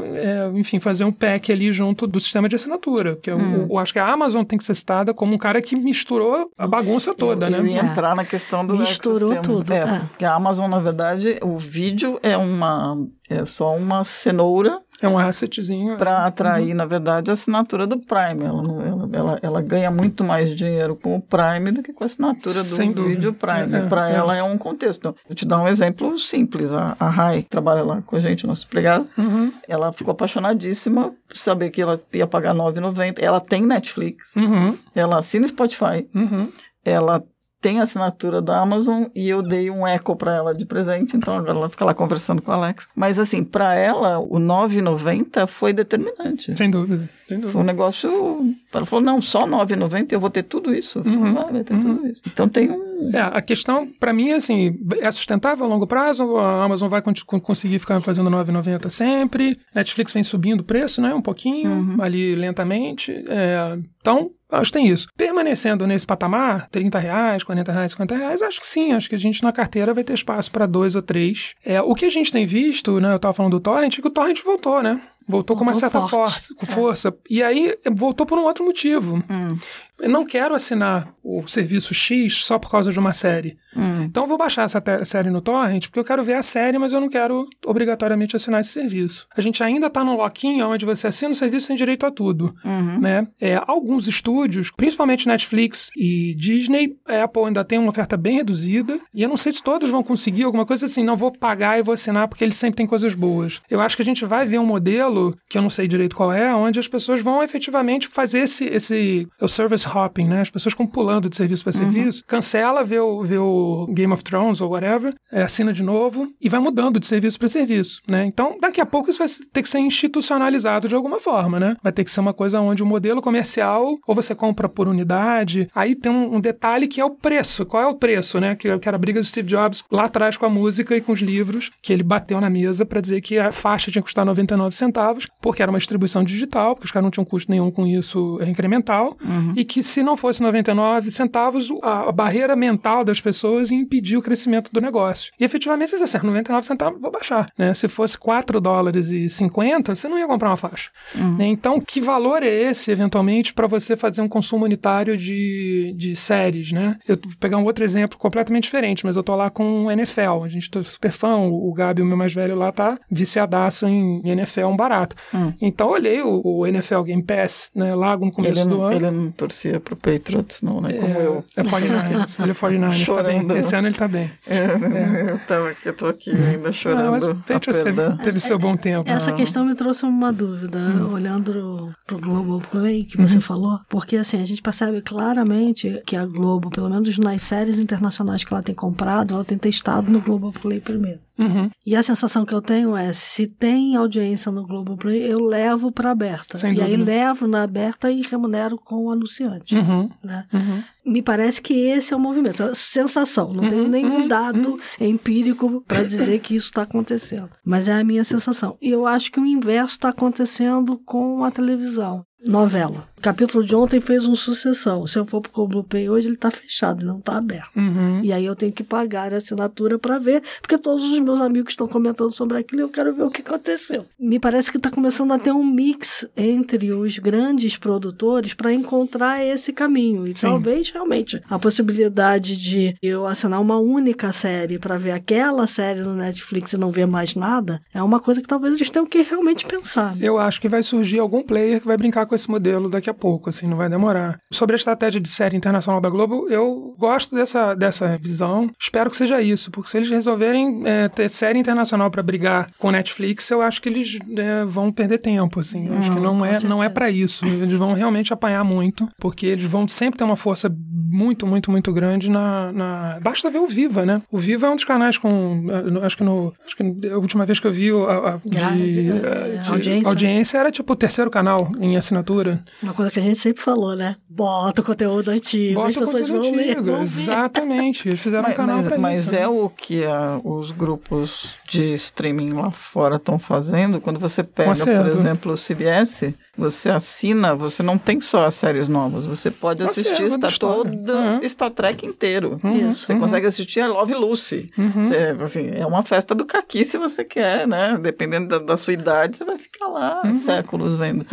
[0.55, 3.15] enfim, fazer um pack ali junto do sistema de assinatura.
[3.15, 3.37] Que eu,
[3.69, 6.67] eu acho que a Amazon tem que ser citada como um cara que misturou a
[6.67, 7.57] bagunça toda, eu, né?
[7.59, 7.85] Eu ia É.
[7.85, 9.41] entrar na questão do Misturou ecossistema.
[9.63, 9.99] tudo, É, é.
[10.09, 12.97] porque a Amazon, na verdade, o vídeo é uma
[13.29, 15.97] é só uma cenoura É um assetzinho.
[15.97, 16.75] Para atrair, uhum.
[16.75, 18.43] na verdade, a assinatura do Prime.
[18.43, 22.63] Ela, ela, ela, ganha muito mais dinheiro com o Prime do que com a assinatura
[22.63, 23.75] do Sem vídeo Prime.
[23.75, 24.99] É, Para é, ela é um contexto.
[24.99, 26.71] Então, vou te dar um exemplo simples.
[26.71, 29.51] A, a Rai, que trabalha lá com a gente, nosso empregado, uhum.
[29.67, 33.19] ela ficou apaixonadíssima por saber que ela ia pagar R$ 9,90.
[33.19, 34.77] Ela tem Netflix, uhum.
[34.95, 36.51] ela assina Spotify, uhum.
[36.83, 37.23] ela
[37.61, 41.57] tem assinatura da Amazon e eu dei um Echo para ela de presente, então agora
[41.57, 42.87] ela fica lá conversando com a Alex.
[42.95, 46.55] Mas assim, para ela, o 9,90 foi determinante.
[46.55, 47.51] Sem dúvida, sem dúvida.
[47.51, 48.55] Foi um negócio.
[48.71, 51.03] Ela falou: não, só 9,90 eu vou ter tudo isso.
[51.03, 51.95] Falei, uhum, vai ter uhum.
[51.95, 52.21] tudo isso.
[52.27, 53.11] Então tem um.
[53.13, 57.01] É, a questão, para mim, é assim: é sustentável a longo prazo, a Amazon vai
[57.41, 61.13] conseguir ficar fazendo 9,90 sempre, Netflix vem subindo o preço, né?
[61.13, 61.97] Um pouquinho, uhum.
[62.01, 63.11] ali lentamente.
[63.27, 65.07] É, então, Acho que tem isso.
[65.17, 68.93] Permanecendo nesse patamar, 30 reais, 40 reais, 50 reais, acho que sim.
[68.93, 71.53] Acho que a gente na carteira vai ter espaço para dois ou três.
[71.65, 73.11] É, o que a gente tem visto, né?
[73.11, 75.01] Eu estava falando do Torrent, é que o Torrent voltou, né?
[75.27, 76.69] Voltou, com uma certa força, com é.
[76.69, 77.13] força.
[77.29, 79.21] E aí voltou por um outro motivo.
[79.29, 79.57] Hum.
[79.99, 83.57] Eu não quero assinar o serviço X só por causa de uma série.
[83.75, 84.03] Hum.
[84.03, 86.93] Então eu vou baixar essa série no torrent porque eu quero ver a série, mas
[86.93, 89.27] eu não quero obrigatoriamente assinar esse serviço.
[89.35, 92.55] A gente ainda está no loquinho onde você assina o serviço sem direito a tudo.
[92.63, 92.99] Uhum.
[92.99, 93.27] Né?
[93.41, 98.99] É, alguns estúdios, principalmente Netflix e Disney, a Apple ainda tem uma oferta bem reduzida.
[99.13, 101.83] E eu não sei se todos vão conseguir alguma coisa assim, não vou pagar e
[101.83, 103.61] vou assinar porque eles sempre têm coisas boas.
[103.69, 106.31] Eu acho que a gente vai ver um modelo, que eu não sei direito qual
[106.31, 110.41] é, onde as pessoas vão efetivamente fazer esse, esse o service hopping, né?
[110.41, 111.91] As pessoas ficam pulando de serviço para uhum.
[111.91, 116.27] serviço, cancela, vê o, vê o Game of Thrones ou whatever, é, assina de novo
[116.41, 118.25] e vai mudando de serviço para serviço, né?
[118.25, 121.75] Então, daqui a pouco isso vai ter que ser institucionalizado de alguma forma, né?
[121.81, 125.69] Vai ter que ser uma coisa onde o modelo comercial, ou você compra por unidade,
[125.73, 127.65] aí tem um, um detalhe que é o preço.
[127.65, 128.55] Qual é o preço, né?
[128.55, 131.11] Que, que era a briga do Steve Jobs lá atrás com a música e com
[131.11, 134.25] os livros, que ele bateu na mesa para dizer que a faixa tinha que custar
[134.25, 137.85] 99 centavos, porque era uma distribuição digital, porque os caras não tinham custo nenhum com
[137.85, 139.53] isso incremental, uhum.
[139.55, 144.17] e que se não fosse 99 centavos, a, a, barreira mental das pessoas ia impedir
[144.17, 145.31] o crescimento do negócio.
[145.39, 147.51] E efetivamente, você disser, 99 centavos, vou baixar.
[147.57, 147.73] Né?
[147.73, 150.89] Se fosse 4 dólares e 50, você não ia comprar uma faixa.
[151.15, 151.37] Uhum.
[151.37, 151.47] Né?
[151.47, 156.71] Então, que valor é esse, eventualmente, para você fazer um consumo unitário de, de séries,
[156.71, 156.97] né?
[157.07, 160.43] Eu vou pegar um outro exemplo completamente diferente, mas eu tô lá com o NFL.
[160.43, 163.87] A gente tá super fã, o, o Gabi, o meu mais velho lá, tá viciadaço
[163.87, 165.15] em, em NFL, um barato.
[165.33, 165.53] Uhum.
[165.61, 168.95] Então, eu olhei o, o, NFL Game Pass, né, lá no começo ele do ano.
[168.95, 170.93] Ele não torcia pro Patriots, não, né?
[170.93, 171.45] Como é, eu.
[171.55, 172.39] É 49ers.
[172.41, 173.57] Ele é 49ers, tá bem.
[173.57, 174.31] Esse ano ele tá bem.
[174.47, 175.31] É, é.
[175.31, 177.03] Eu, tava aqui, eu tô aqui ainda chorando.
[177.03, 179.09] Não, mas o Patriots teve, teve, seu bom tempo.
[179.09, 179.37] Essa não.
[179.37, 181.13] questão me trouxe uma dúvida, hum.
[181.13, 183.41] olhando pro Global Play que você uhum.
[183.41, 188.43] falou, porque assim, a gente percebe claramente que a Globo, pelo menos nas séries internacionais
[188.43, 191.19] que ela tem comprado, ela tem testado no Global Play primeiro.
[191.37, 191.69] Uhum.
[191.85, 196.11] E a sensação que eu tenho é, se tem audiência no Globoplay, eu levo para
[196.11, 196.57] aberta.
[196.57, 196.95] Sem e dúvida.
[196.95, 199.56] aí levo na aberta e remunero com o anunciante.
[199.71, 200.09] Uhum.
[200.23, 200.45] Né?
[200.53, 200.83] Uhum.
[201.05, 202.63] Me parece que esse é o movimento.
[202.63, 203.53] É sensação.
[203.53, 203.89] Não tenho uhum.
[203.89, 204.27] nenhum uhum.
[204.27, 204.79] dado uhum.
[204.99, 207.49] empírico para dizer que isso está acontecendo.
[207.63, 208.77] Mas é a minha sensação.
[208.81, 213.07] E eu acho que o inverso está acontecendo com a televisão novela.
[213.17, 215.07] O capítulo de ontem fez um sucessão.
[215.07, 217.75] Se eu for pro Globoplay hoje, ele tá fechado, não tá aberto.
[217.75, 218.21] Uhum.
[218.23, 221.73] E aí eu tenho que pagar a assinatura para ver, porque todos os meus amigos
[221.73, 224.05] estão comentando sobre aquilo e eu quero ver o que aconteceu.
[224.19, 229.43] Me parece que está começando a ter um mix entre os grandes produtores para encontrar
[229.43, 230.25] esse caminho.
[230.27, 230.47] E Sim.
[230.47, 236.13] talvez realmente a possibilidade de eu assinar uma única série para ver aquela série no
[236.13, 239.65] Netflix e não ver mais nada é uma coisa que talvez eles tenham que realmente
[239.65, 240.15] pensar.
[240.15, 240.27] Né?
[240.27, 243.13] Eu acho que vai surgir algum player que vai brincar com esse modelo daqui a
[243.13, 244.39] pouco, assim, não vai demorar.
[244.51, 248.69] Sobre a estratégia de série internacional da Globo, eu gosto dessa, dessa visão.
[248.79, 252.91] Espero que seja isso, porque se eles resolverem é, ter série internacional para brigar com
[252.91, 255.87] Netflix, eu acho que eles é, vão perder tempo, assim.
[255.87, 257.45] Eu acho que não é, não é para isso.
[257.45, 260.73] Eles vão realmente apanhar muito, porque eles vão sempre ter uma força
[261.09, 263.19] muito, muito, muito grande na, na...
[263.21, 264.21] Basta ver o Viva, né?
[264.31, 265.65] O Viva é um dos canais com...
[266.03, 266.53] Acho que no...
[266.65, 270.09] Acho que a última vez que eu vi a, a de, de, de audiência.
[270.09, 272.63] audiência era tipo o terceiro canal em assinatura.
[272.83, 274.15] Uma coisa que a gente sempre falou, né?
[274.29, 276.81] Bota o conteúdo antigo, Bota as pessoas vão antigo, ler.
[276.81, 278.07] Vão exatamente.
[278.09, 279.35] Eles fizeram mas, um canal mas, pra mas isso.
[279.35, 279.47] é né?
[279.47, 284.01] o que a, os grupos de streaming lá fora estão fazendo.
[284.01, 288.87] Quando você pega, por exemplo, o CBS, você assina, você não tem só as séries
[288.87, 290.91] novas, você pode assistir Acerva da Star, história.
[290.91, 291.49] todo Uhum.
[291.49, 292.59] Star Trek inteiro.
[292.63, 293.19] Uhum, Você uhum.
[293.19, 294.67] consegue assistir a Love Lucy.
[294.77, 295.05] Uhum.
[295.05, 297.97] Você, assim, é uma festa do caqui se você quer, né?
[298.01, 300.39] Dependendo da, da sua idade, você vai ficar lá Uhum.
[300.41, 301.25] séculos vendo.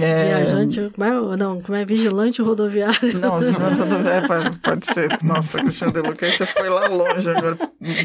[0.00, 3.18] É, Viajante, como é, não, como é vigilante rodoviário.
[3.18, 5.18] Não, vigilante rodoviário pode, pode ser.
[5.22, 7.56] Nossa, Cristiano de Luca, você foi lá longe agora.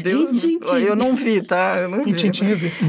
[0.02, 0.78] Deus, Em Tintim.
[0.78, 1.74] eu não vi, tá?
[1.78, 2.10] Eu não vi.
[2.10, 2.72] Em Tintim eu vi.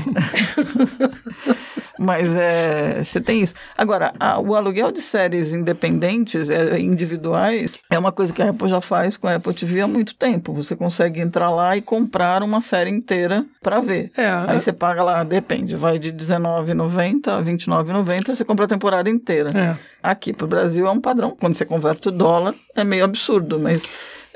[1.99, 3.53] Mas é, você tem isso.
[3.77, 8.67] Agora, a, o aluguel de séries independentes, é, individuais, é uma coisa que a Apple
[8.67, 10.53] já faz com a Apple TV há muito tempo.
[10.53, 14.12] Você consegue entrar lá e comprar uma série inteira para ver.
[14.17, 18.67] É, Aí é- você paga lá, depende, vai de R$19,90 a R$29,90, você compra a
[18.67, 19.51] temporada inteira.
[19.51, 19.77] É.
[20.01, 21.36] Aqui pro Brasil é um padrão.
[21.39, 23.84] Quando você converte o dólar, é meio absurdo, mas.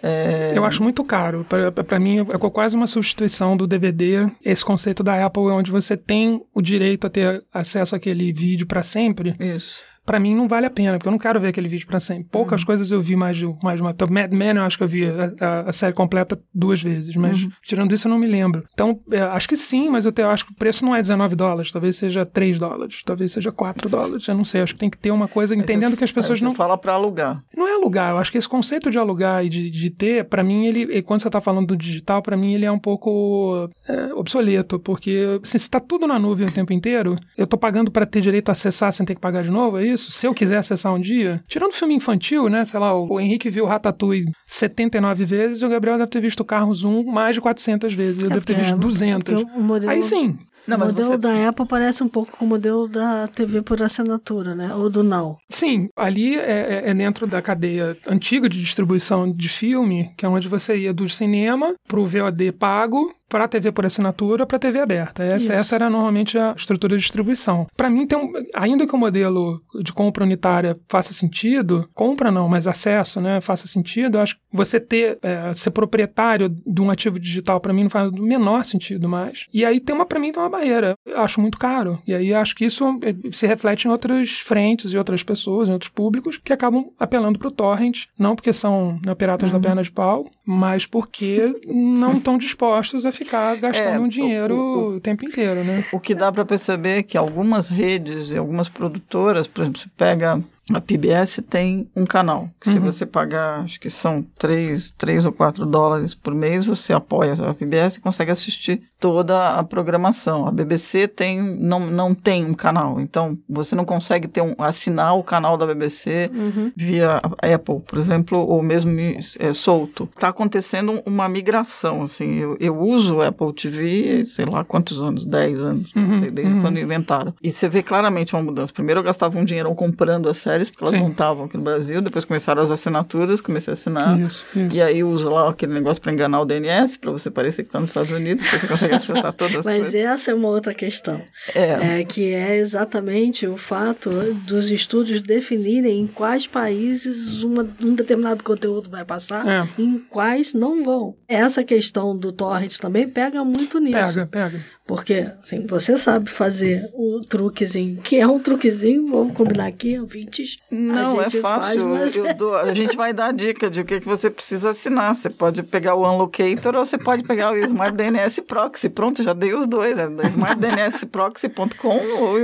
[0.03, 1.45] É, Eu acho muito caro.
[1.87, 4.29] Pra mim, é quase uma substituição do DVD.
[4.43, 8.83] Esse conceito da Apple, onde você tem o direito a ter acesso àquele vídeo pra
[8.83, 9.35] sempre.
[9.39, 9.86] Isso.
[10.07, 12.29] Pra mim não vale a pena, porque eu não quero ver aquele vídeo pra sempre.
[12.31, 13.91] Poucas coisas eu vi mais de, mais de uma.
[13.91, 17.15] Então, Mad Men eu acho que eu vi a, a- a série completa duas vezes,
[17.17, 18.63] mas tirando isso eu não me lembro.
[18.73, 21.01] Então, é, acho que sim, mas eu, te- eu acho que o preço não é
[21.01, 24.61] 19 dólares, talvez seja 3 dólares, talvez seja 4 dólares, eu não sei.
[24.61, 26.55] Acho que tem que ter uma coisa entendendo que as pessoas você não.
[26.55, 27.43] fala para alugar.
[27.55, 30.41] Não é alugar, eu acho que esse conceito de alugar e de, de ter, pra
[30.41, 33.69] mim, ele, e quando você tá falando do digital, pra mim ele é um pouco
[33.87, 37.91] é, obsoleto, porque assim, se tá tudo na nuvem o tempo inteiro, eu tô pagando
[37.91, 39.96] pra ter direito a acessar sem ter que pagar de novo, é isso?
[39.97, 43.65] Se eu quiser acessar um dia, tirando filme infantil, né, sei lá, o, Henrique viu
[43.65, 48.23] Ratatouille 79 vezes e o Gabriel deve ter visto Carros 1 mais de 400 vezes,
[48.23, 49.41] eu devo ter visto é- 200.
[49.43, 52.35] porque o modelo- Aí sim, Não, o mas modelo você- da Apple parece um pouco
[52.37, 54.73] com o modelo da TV por assinatura, né?
[54.75, 55.37] Ou do Now.
[55.49, 60.29] Sim, ali é, é- é dentro da cadeia antiga de distribuição de filme, que é
[60.29, 64.59] onde você ia do cinema pro VOD pago para a TV por assinatura para a
[64.59, 65.23] TV aberta.
[65.23, 67.67] Essa, essa era normalmente a estrutura de distribuição.
[67.75, 72.47] Para mim, tem um, ainda que o modelo de compra unitária faça sentido, compra não,
[72.47, 76.89] mas acesso, né, faça sentido, eu acho que você ter, é, ser proprietário de um
[76.89, 79.45] ativo digital, para mim, não faz o menor sentido mais.
[79.53, 80.95] E aí tem uma, para mim, tem uma barreira.
[81.05, 81.99] Eu acho muito caro.
[82.07, 85.73] E aí acho que isso eh, se reflete em outras frentes e outras pessoas, em
[85.73, 89.83] outros públicos, que acabam apelando para o torrent, não porque são né, piratas da perna
[89.83, 94.95] de pau, mas porque não estão dispostos a ficar gastando É, um o- dinheiro o-
[94.95, 95.83] o, tempo inteiro, né?
[95.91, 99.89] O que dá para perceber é que algumas redes e algumas produtoras, por exemplo, você
[99.97, 100.41] pega
[100.73, 105.31] a PBS tem um canal, que se você pagar, acho que são 3, 3 ou
[105.31, 110.47] 4 dólares por mês, você apoia a PBS e consegue assistir toda a programação.
[110.47, 115.15] A BBC tem, não, não tem um canal, então você não consegue ter um, assinar
[115.17, 116.29] o canal da BBC
[116.75, 118.91] via Apple, por exemplo, ou mesmo
[119.39, 120.09] é, solto.
[120.15, 125.25] Está acontecendo uma migração, assim, eu, eu uso o Apple TV, sei lá quantos anos,
[125.25, 127.33] 10 anos, não sei, desde quando inventaram.
[127.41, 128.73] E você vê claramente uma mudança.
[128.73, 131.01] Primeiro eu gastava um dinheiro comprando as séries, porque elas Sim.
[131.01, 134.19] não estavam aqui no Brasil, depois começaram as assinaturas, comecei a assinar.
[134.19, 134.75] Isso, isso.
[134.75, 137.79] E aí usa lá aquele negócio para enganar o DNS, para você parecer que está
[137.79, 139.95] nos Estados Unidos, porque você consegue acessar todas as Mas coisas.
[139.95, 141.21] essa é uma outra questão.
[141.53, 141.99] É.
[142.01, 144.09] É, que é exatamente o fato
[144.45, 149.67] dos estúdios definirem em quais países uma- um determinado conteúdo vai passar É.
[149.77, 151.15] e em quais não vão.
[151.27, 153.97] Essa questão do torrent também pega muito nisso.
[154.13, 154.65] Pega, pega.
[154.85, 160.57] Porque, assim, você sabe fazer o truquezinho, que é um truquezinho, vamos combinar aqui, ouvintes.
[160.71, 161.87] Não, a é gente faz, fácil.
[161.89, 164.69] mas- eu dou- a gente vai dar a dica de o que, que você precisa
[164.69, 165.13] assinar.
[165.13, 168.76] Você pode pegar o Unlocator ou você pode pegar o Smart DNS Proxy.
[168.93, 169.97] Pronto, já dei os dois.
[169.97, 171.87] É smartdnsproxy.com
[172.21, 172.35] ou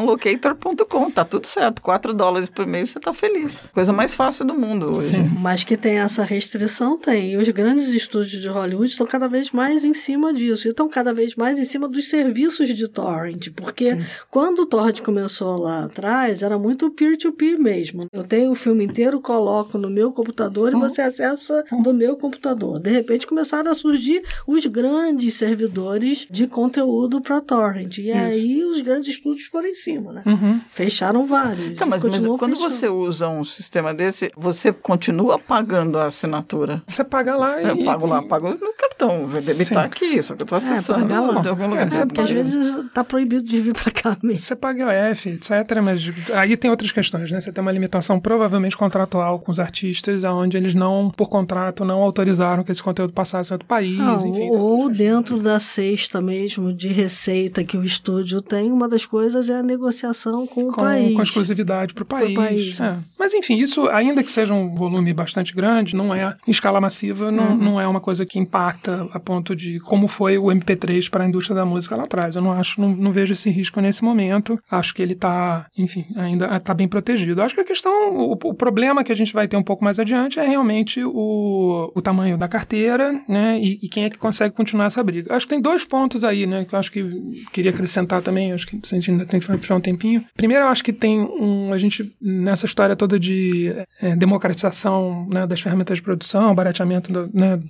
[0.00, 1.10] unlocator.com.
[1.10, 1.82] Tá tudo certo.
[1.82, 3.52] 4 dólares por mês você tá feliz.
[3.72, 5.16] Coisa mais fácil do mundo hoje.
[5.38, 7.32] Mas que tem essa restrição, tem.
[7.32, 10.66] E os grandes estúdios de Hollywood estão cada vez mais em cima disso.
[10.66, 13.48] E estão cada vez mais em cima dos serviços de torrent.
[13.54, 13.98] Porque
[14.30, 18.06] quando o torrent começou lá atrás, era muito peer-to-peer mesmo.
[18.12, 22.78] Eu tenho o filme inteiro, coloco no meu computador e você acessa do meu computador.
[22.78, 25.81] De repente começaram a surgir os grandes servidores
[26.30, 27.98] de conteúdo para torrent.
[27.98, 30.22] E aí os grandes estúdios foram em cima, né?
[30.70, 31.76] Fecharam vários.
[31.78, 32.70] Tá, mas, mas quando fechando.
[32.70, 36.82] você usa um sistema desse, você continua pagando a assinatura.
[36.86, 37.68] Você paga lá e.
[37.68, 39.28] Eu pago lá, pago no cartão.
[39.40, 39.64] Sim.
[39.74, 41.40] tá aqui, só que eu tô acessando paga lá.
[41.40, 41.86] de algum lugar.
[41.86, 44.38] É, você Porque às vezes tá proibido de vir para cá mesmo.
[44.40, 45.50] Você paga IOF, etc.
[45.82, 47.40] Mas aí tem outras questões, né?
[47.40, 52.00] Você tem uma limitação provavelmente contratual com os artistas, onde eles não, por contrato, não
[52.02, 54.32] autorizaram que esse conteúdo passasse em outro país, Ah, enfim.
[54.32, 59.06] tem ou outras dentro da cesta mesmo de receita que o estúdio tem, uma das
[59.06, 61.14] coisas é a negociação com o com, país.
[61.14, 62.34] com exclusividade para o país.
[62.34, 62.80] país.
[62.80, 62.96] É.
[63.18, 67.30] Mas enfim, isso, ainda que seja um volume bastante grande, não é em escala massiva,
[67.30, 67.56] não, Uhum.
[67.56, 71.28] não é uma coisa que impacta a ponto de como foi o MP3 para a
[71.28, 72.36] indústria da música lá atrás.
[72.36, 74.58] Eu não acho, não, não vejo esse risco nesse momento.
[74.70, 77.42] Acho que ele está, enfim, ainda está bem protegido.
[77.42, 79.98] Acho que a questão, o, o problema que a gente vai ter um pouco mais
[79.98, 83.58] adiante é realmente o, o tamanho da carteira, né?
[83.60, 85.34] E, e quem é que consegue continuar essa briga.
[85.34, 86.64] Acho que tem dois pontos aí, né?
[86.64, 89.74] Que eu acho que queria acrescentar também, acho que a gente ainda tem que tiver
[89.74, 90.24] um tempinho.
[90.36, 91.72] Primeiro, eu acho que tem um.
[91.72, 97.26] A gente, nessa história toda de é, democratização né, das ferramentas de produção, barateamento, da,
[97.32, 97.60] né,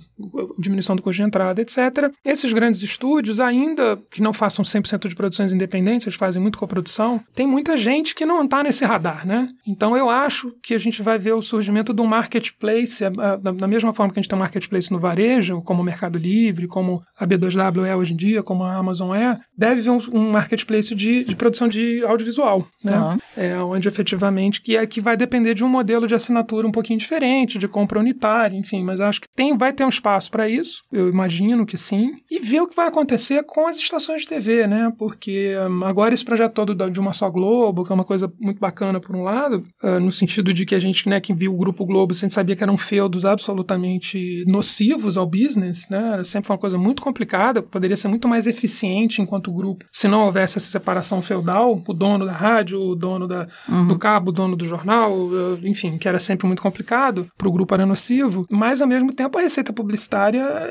[0.57, 2.11] diminuição do custo de entrada, etc.
[2.23, 7.21] Esses grandes estúdios, ainda que não façam 100% de produções independentes, eles fazem muito coprodução,
[7.35, 9.47] tem muita gente que não está nesse radar, né?
[9.65, 13.03] Então eu acho que a gente vai ver o surgimento de um marketplace,
[13.41, 16.67] da mesma forma que a gente tem um marketplace no varejo, como o Mercado Livre,
[16.67, 20.31] como a B2W é hoje em dia, como a Amazon é, deve ver um, um
[20.31, 22.97] marketplace de, de, produção de audiovisual, né?
[22.97, 23.17] Uhum.
[23.35, 26.99] É, onde efetivamente que é que vai depender de um modelo de assinatura um pouquinho
[26.99, 30.81] diferente, de compra unitária, enfim, mas acho que tem, vai ter um espaço para isso,
[30.91, 34.67] eu imagino que sim, e ver o que vai acontecer com as estações de TV,
[34.67, 34.91] né?
[34.97, 38.59] Porque um, agora esse projeto todo de uma só Globo, que é uma coisa muito
[38.59, 41.57] bacana por um lado, uh, no sentido de que a gente, né, que viu o
[41.57, 46.23] Grupo Globo, a gente sabia que eram feudos absolutamente nocivos ao business, né?
[46.23, 50.57] Sempre uma coisa muito complicada, poderia ser muito mais eficiente enquanto grupo se não houvesse
[50.57, 53.87] essa separação feudal, o dono da rádio, o dono da, uhum.
[53.87, 57.51] do cabo, o dono do jornal, eh, enfim, que era sempre muito complicado, para o
[57.51, 59.92] grupo era nocivo, mas ao mesmo tempo a receita publicitária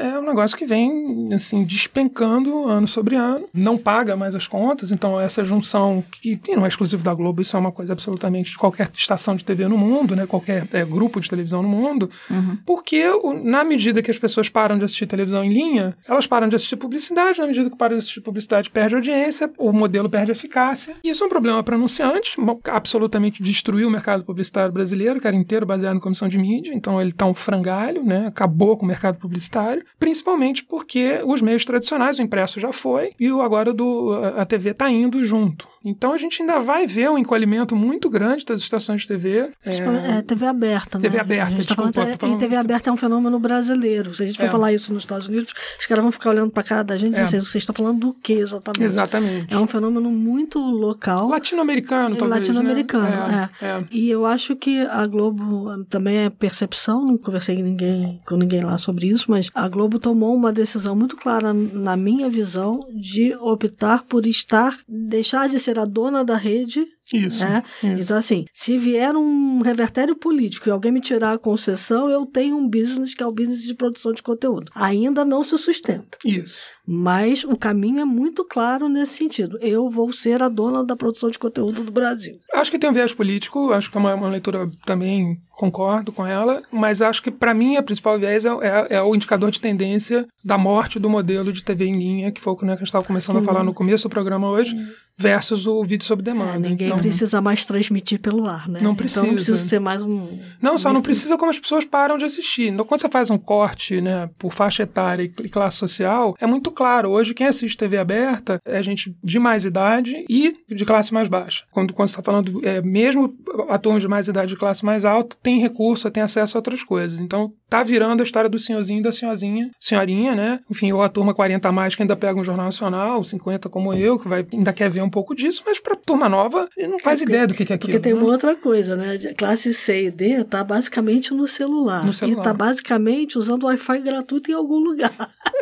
[0.00, 4.90] é um negócio que vem assim despencando ano sobre ano, não paga mais as contas,
[4.90, 8.52] então essa junção que, que não é exclusivo da Globo, isso é uma coisa absolutamente
[8.52, 12.10] de qualquer estação de TV no mundo, né, qualquer é, grupo de televisão no mundo,
[12.30, 12.56] uhum.
[12.66, 13.04] porque
[13.42, 16.76] na medida que as pessoas param de assistir televisão em linha, elas param de assistir
[16.76, 20.94] publicidade, na medida que param de assistir publicidade, perde audiência, o modelo perde eficácia.
[21.02, 22.36] E isso é um problema para anunciantes,
[22.70, 27.00] absolutamente destruiu o mercado publicitário brasileiro, que era inteiro baseado em comissão de mídia, então
[27.00, 28.26] ele está um frangalho, né?
[28.26, 33.28] acabou com o mercado publicitário, principalmente porque os meios tradicionais, o impresso já foi, e
[33.28, 35.72] agora do, a TV está indo junto.
[35.84, 39.50] Então a gente ainda vai ver um encolhimento muito grande das estações de TV.
[39.64, 41.02] É, é TV aberta, né?
[41.02, 41.92] TV aberta, desculpa.
[41.92, 44.14] Tá falando, e TV aberta é um fenômeno brasileiro.
[44.14, 44.50] Se a gente for é.
[44.50, 47.20] falar isso nos Estados Unidos, os caras vão ficar olhando para cara da gente e
[47.20, 47.24] é.
[47.24, 48.84] dizer, vocês estão falando do que exatamente?
[48.84, 49.52] Exatamente.
[49.52, 51.28] É um fenômeno muito local.
[51.28, 53.50] Latino-americano, talvez, Latino-americano, né?
[53.60, 53.84] é, é.
[53.90, 58.60] E eu acho que a Globo também é percepção, não conversei com ninguém, com ninguém
[58.60, 63.34] lá sobre isso, mas a Globo tomou uma decisão muito clara, na minha visão, de
[63.36, 67.62] optar por estar, deixar de ser a dona da rede isso, né?
[67.82, 72.24] isso, Então, assim, se vier um revertério político e alguém me tirar a concessão, eu
[72.24, 74.70] tenho um business que é o business de produção de conteúdo.
[74.74, 76.16] Ainda não se sustenta.
[76.24, 76.62] Isso.
[76.86, 79.56] Mas o caminho é muito claro nesse sentido.
[79.60, 82.38] Eu vou ser a dona da produção de conteúdo do Brasil.
[82.54, 86.26] Acho que tem um viés político, acho que é uma, uma leitura também concordo com
[86.26, 89.60] ela, mas acho que para mim a principal viés é, é, é, o indicador de
[89.60, 92.82] tendência da morte do modelo de TV em linha, que foi o que a gente
[92.82, 93.42] estava começando uhum.
[93.42, 94.88] a falar no começo do programa hoje, uhum.
[95.16, 96.66] versus o vídeo sob demanda.
[96.66, 98.80] É, ninguém então, precisa mais transmitir pelo ar, né?
[98.82, 99.20] Não precisa.
[99.20, 100.38] Então não precisa ser mais um.
[100.60, 102.68] Não, só não precisa como as pessoas param de assistir.
[102.68, 106.71] Então, quando você faz um corte, né, por faixa etária e classe social, é muito
[106.72, 107.10] claro.
[107.10, 111.64] Hoje, quem assiste TV aberta é gente de mais idade e de classe mais baixa.
[111.70, 113.34] Quando, quando você está falando, é, mesmo
[113.68, 116.82] a turma de mais idade de classe mais alta, tem recurso, tem acesso a outras
[116.82, 117.20] coisas.
[117.20, 120.60] Então, tá virando a história do senhorzinho e da senhorzinha, senhorinha, né?
[120.70, 123.94] Enfim, ou a turma 40 a mais que ainda pega um jornal nacional, 50 como
[123.94, 127.20] eu, que vai, ainda quer ver um pouco disso, mas pra turma nova, não faz
[127.20, 127.92] é, ideia do que, que é aquilo.
[127.92, 128.20] Porque tem né?
[128.20, 129.16] uma outra coisa, né?
[129.36, 132.04] Classe C e D tá basicamente no celular.
[132.04, 132.40] No celular.
[132.40, 135.12] E tá basicamente usando Wi-Fi gratuito em algum lugar.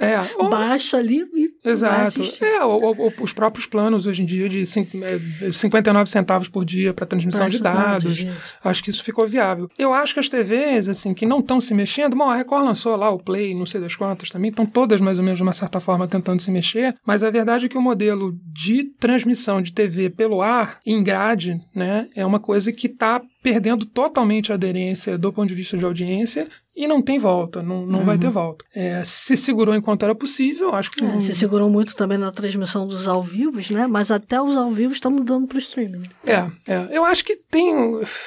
[0.01, 0.17] É.
[0.51, 2.23] Baixa ali e Exato.
[2.43, 6.95] É, ou, ou, os próprios planos hoje em dia de 59 é, centavos por dia
[6.95, 8.27] para transmissão pra de dados.
[8.65, 9.71] Acho que isso ficou viável.
[9.79, 12.97] Eu acho que as TVs, assim, que não estão se mexendo, bom, a Record lançou
[12.97, 15.53] lá o Play, não sei das quantas também, estão todas mais ou menos de uma
[15.53, 19.73] certa forma tentando se mexer, mas a verdade é que o modelo de transmissão de
[19.73, 25.17] TV pelo ar, em grade, né, é uma coisa que está perdendo totalmente a aderência
[25.17, 28.05] do ponto de vista de audiência e não tem volta, não, não uhum.
[28.05, 28.33] vai ter uhum.
[28.33, 28.65] volta.
[28.75, 31.03] É, se segurou enquanto era possível, acho que.
[31.03, 31.21] É, não...
[31.21, 33.87] Se segurou muito também na transmissão dos ao vivos, né?
[33.87, 36.03] Mas até os ao vivo estão mudando para o streaming.
[36.25, 37.75] É, é, eu acho que tem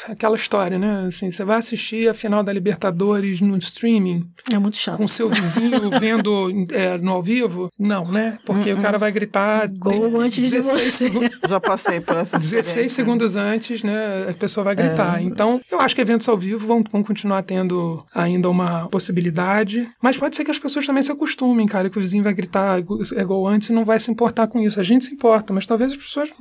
[0.10, 1.06] aquela história, né?
[1.08, 4.30] Assim, você vai assistir a final da Libertadores no streaming.
[4.52, 4.98] É muito chato.
[4.98, 7.72] Com seu vizinho vendo é, no ao vivo?
[7.80, 8.38] Não, né?
[8.46, 8.80] Porque uhum.
[8.80, 9.68] o cara vai gritar.
[9.68, 10.92] Gol antes de você.
[10.92, 14.28] Segundos, Já passei por essa 16 segundos antes, né?
[14.30, 15.03] A pessoa vai gritar.
[15.18, 15.22] É.
[15.22, 19.90] Então, eu acho que eventos ao vivo vão, vão continuar tendo ainda uma possibilidade.
[20.02, 22.80] Mas pode ser que as pessoas também se acostumem, cara, que o vizinho vai gritar
[23.16, 24.80] é gol antes e não vai se importar com isso.
[24.80, 26.32] A gente se importa, mas talvez as pessoas,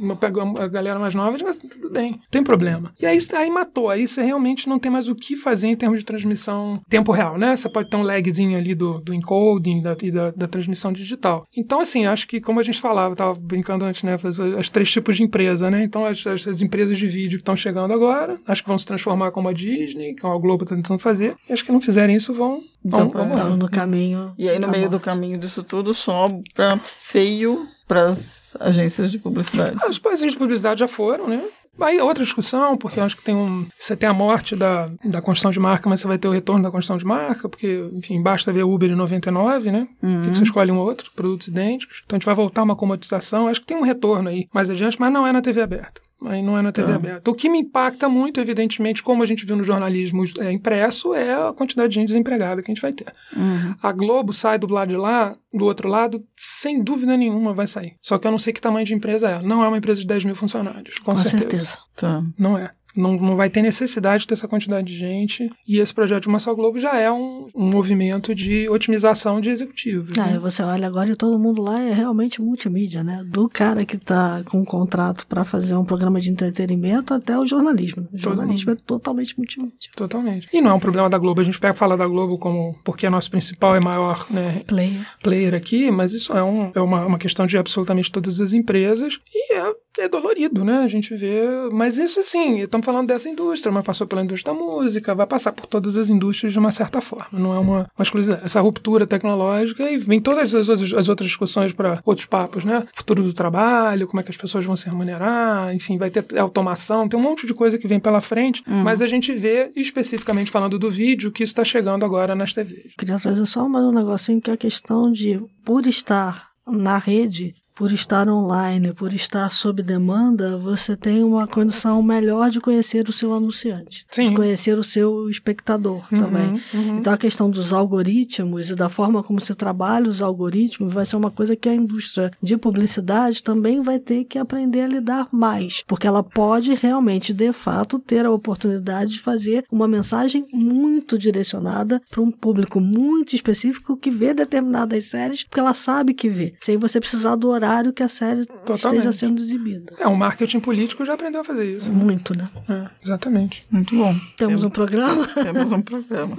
[0.59, 2.93] a galera mais nova, mas tudo bem, tem problema.
[3.01, 5.99] E aí, aí matou, aí você realmente não tem mais o que fazer em termos
[5.99, 7.57] de transmissão tempo real, né?
[7.57, 11.47] Você pode ter um lagzinho ali do, do encoding da, e da, da transmissão digital.
[11.57, 14.15] Então, assim, acho que, como a gente falava, tava brincando antes, né?
[14.23, 15.83] As, as três tipos de empresa, né?
[15.85, 18.87] Então, as, as, as empresas de vídeo que estão chegando agora, acho que vão se
[18.87, 22.17] transformar como a Disney, como a Globo está tentando fazer, e acho que não fizerem
[22.17, 22.61] isso, vão.
[22.85, 24.33] vão, então, vão no caminho.
[24.39, 24.93] E aí, no meio morte.
[24.93, 29.77] do caminho disso tudo, sobra feio para as agências de publicidade.
[29.83, 31.43] As agências de publicidade já foram, né?
[31.81, 33.67] Aí outra discussão, porque eu acho que tem um.
[33.79, 36.63] Você tem a morte da, da construção de marca, mas você vai ter o retorno
[36.63, 39.89] da construção de marca, porque, enfim, basta ver Uber em 99, né?
[40.03, 40.23] Uhum.
[40.23, 42.03] Que você escolhe um outro, produtos idênticos.
[42.05, 43.49] Então a gente vai voltar a uma comodização.
[43.49, 46.01] Acho que tem um retorno aí mais adiante, mas não é na TV aberta.
[46.27, 46.95] Aí não é na TV tá.
[46.97, 47.31] aberta.
[47.31, 51.49] O que me impacta muito, evidentemente, como a gente viu no jornalismo é, impresso, é
[51.49, 53.13] a quantidade de gente desempregada que a gente vai ter.
[53.37, 53.75] Uhum.
[53.83, 57.97] A Globo sai do lado de lá, do outro lado, sem dúvida nenhuma vai sair.
[58.01, 59.43] Só que eu não sei que tamanho de empresa é.
[59.43, 61.65] Não é uma empresa de 10 mil funcionários, com, com certeza.
[61.65, 61.79] certeza.
[61.97, 62.23] Tá.
[62.39, 62.71] Não é.
[62.97, 65.51] Não, não vai ter necessidade de ter essa quantidade de gente.
[65.67, 69.51] E esse projeto de Uma Só Globo já é um, um movimento de otimização de
[69.51, 70.19] executivos.
[70.19, 70.39] Ah, né?
[70.39, 73.25] você olha agora e todo mundo lá é realmente multimídia, né?
[73.27, 77.47] Do cara que está com um contrato para fazer um programa de entretenimento até o
[77.47, 78.09] jornalismo.
[78.13, 79.91] O jornalismo é totalmente multimídia.
[79.97, 80.49] Totalmente.
[80.53, 81.41] E não é um problema da Globo.
[81.41, 85.07] A gente pega falar da Globo como porque é nosso principal e maior né, player.
[85.23, 89.19] player aqui, mas isso é, um, é uma, uma questão de absolutamente todas as empresas.
[89.33, 90.79] E é é dolorido, né?
[90.79, 91.43] A gente vê.
[91.73, 95.53] Mas isso, assim, estamos falando dessa indústria, mas passou pela indústria da música, vai passar
[95.53, 97.39] por todas as indústrias de uma certa forma.
[97.39, 98.45] Não é uma, uma exclusividade.
[98.45, 102.87] Essa ruptura tecnológica e vem todas as, as outras discussões para outros papos, né?
[102.95, 107.09] Futuro do trabalho, como é que as pessoas vão se remunerar, enfim, vai ter automação,
[107.09, 108.83] tem um monte de coisa que vem pela frente, uhum.
[108.83, 112.95] mas a gente vê, especificamente falando do vídeo, que isso está chegando agora nas TVs.
[112.97, 117.55] Queria trazer só mais um negocinho que é a questão de, por estar na rede,
[117.75, 123.13] por estar online, por estar sob demanda, você tem uma condição melhor de conhecer o
[123.13, 124.25] seu anunciante, Sim.
[124.25, 126.61] de conhecer o seu espectador uhum, também.
[126.75, 126.99] Uhum.
[126.99, 131.17] Então a questão dos algoritmos e da forma como se trabalha os algoritmos vai ser
[131.17, 135.83] uma coisa que a indústria de publicidade também vai ter que aprender a lidar mais,
[135.87, 142.03] porque ela pode realmente, de fato, ter a oportunidade de fazer uma mensagem muito direcionada
[142.11, 146.77] para um público muito específico que vê determinadas séries, porque ela sabe que vê, sem
[146.77, 149.07] você precisar do horário que a série Totalmente.
[149.07, 149.95] esteja sendo exibida.
[149.99, 151.91] É, o marketing político já aprendeu a fazer isso.
[151.93, 152.51] Muito, né?
[152.69, 153.65] É, exatamente.
[153.71, 154.13] Muito bom.
[154.13, 155.27] Temos, Temos um programa?
[155.29, 156.37] Temos um programa.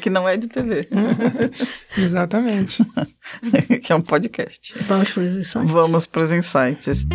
[0.00, 0.86] que não é de TV.
[1.96, 2.84] exatamente.
[3.82, 4.74] que é um podcast.
[4.86, 5.70] Vamos para os insights.
[5.70, 7.06] Vamos para os insights.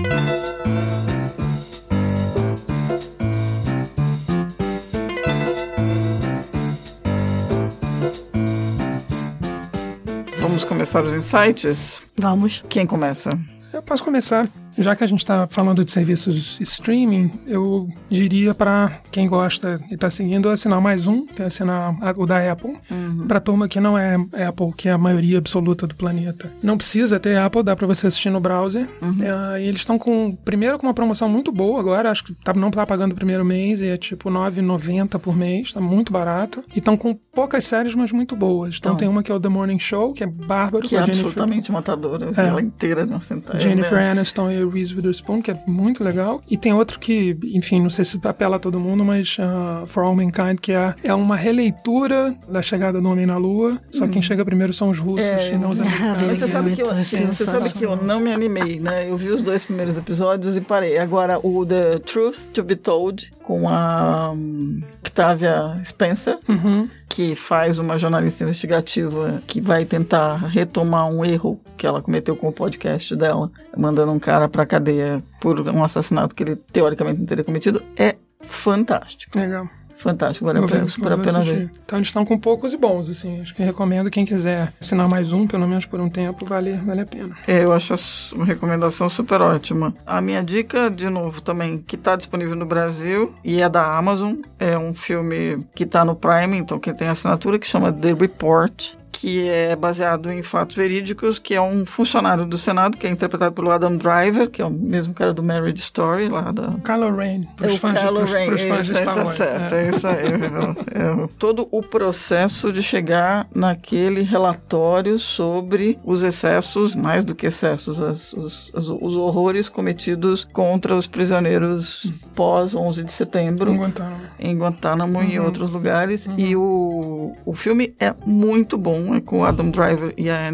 [10.85, 12.01] Começar os insights?
[12.17, 12.63] Vamos.
[12.69, 13.29] Quem começa?
[13.73, 14.47] Eu posso começar.
[14.77, 19.95] Já que a gente está falando de serviços streaming, eu diria para quem gosta e
[19.95, 22.77] está seguindo assinar mais um, que é assinar o da Apple.
[22.89, 23.27] Uhum.
[23.27, 26.51] Para turma que não é Apple, que é a maioria absoluta do planeta.
[26.61, 28.87] Não precisa ter Apple, dá para você assistir no browser.
[29.01, 29.15] Uhum.
[29.21, 32.53] É, e eles estão com, primeiro, com uma promoção muito boa agora, acho que tá,
[32.53, 36.11] não tá pagando o primeiro mês, e é tipo R$ 9,90 por mês, tá muito
[36.11, 36.63] barato.
[36.75, 38.77] E estão com poucas séries, mas muito boas.
[38.77, 40.87] Então, então tem uma que é o The Morning Show, que é bárbaro.
[40.87, 42.47] Que é absolutamente matadora, é.
[42.47, 43.59] ela inteira na sentada.
[43.59, 44.11] Jennifer é.
[44.11, 46.41] Aniston e Reese Witherspoon, que é muito legal.
[46.49, 50.03] E tem outro que, enfim, não sei se apela a todo mundo, mas uh, For
[50.03, 54.09] All Mankind, que é, é uma releitura da chegada do Homem na Lua, só hum.
[54.09, 56.39] quem chega primeiro são os russos é, e não os americanos.
[56.39, 59.09] Você sabe, que eu, assim, você sabe que eu não me animei, né?
[59.09, 60.97] Eu vi os dois primeiros episódios e parei.
[60.97, 67.79] Agora, o The Truth to Be Told, com a um, Octavia Spencer, uhum que faz
[67.79, 73.15] uma jornalista investigativa que vai tentar retomar um erro que ela cometeu com o podcast
[73.15, 77.79] dela, mandando um cara pra cadeia por um assassinato que ele teoricamente não teria cometido,
[77.95, 79.37] é fantástico.
[79.37, 79.69] Legal.
[79.95, 81.71] Fantástico, vale a pena, super a pena ver.
[81.85, 83.39] Então eles estão com poucos e bons, assim.
[83.39, 87.01] Acho que recomendo quem quiser assinar mais um, pelo menos por um tempo, vale, vale
[87.01, 87.37] a pena.
[87.47, 87.93] É, eu acho
[88.33, 89.93] uma recomendação super ótima.
[90.05, 94.37] A minha dica, de novo, também, que está disponível no Brasil e é da Amazon,
[94.59, 98.95] é um filme que está no Prime, então quem tem assinatura, que chama The Report
[99.15, 103.55] que é baseado em fatos verídicos, que é um funcionário do Senado, que é interpretado
[103.55, 106.73] pelo Adam Driver, que é o mesmo cara do Marriage Story, lá da...
[106.83, 109.37] Kylo Ren, para os é fãs, Kylo pros, fãs de Star tá Wars.
[109.37, 109.85] certo, é.
[109.85, 110.15] é isso aí.
[110.15, 117.47] É, é, todo o processo de chegar naquele relatório sobre os excessos, mais do que
[117.47, 123.71] excessos, as, os, as, os horrores cometidos contra os prisioneiros pós 11 de setembro.
[123.71, 124.21] Em Guantánamo.
[124.37, 125.25] Em Guantánamo uhum.
[125.25, 126.25] e em outros lugares.
[126.25, 126.33] Uhum.
[126.37, 130.49] E o, o filme é muito bom é com o Adam Driver e a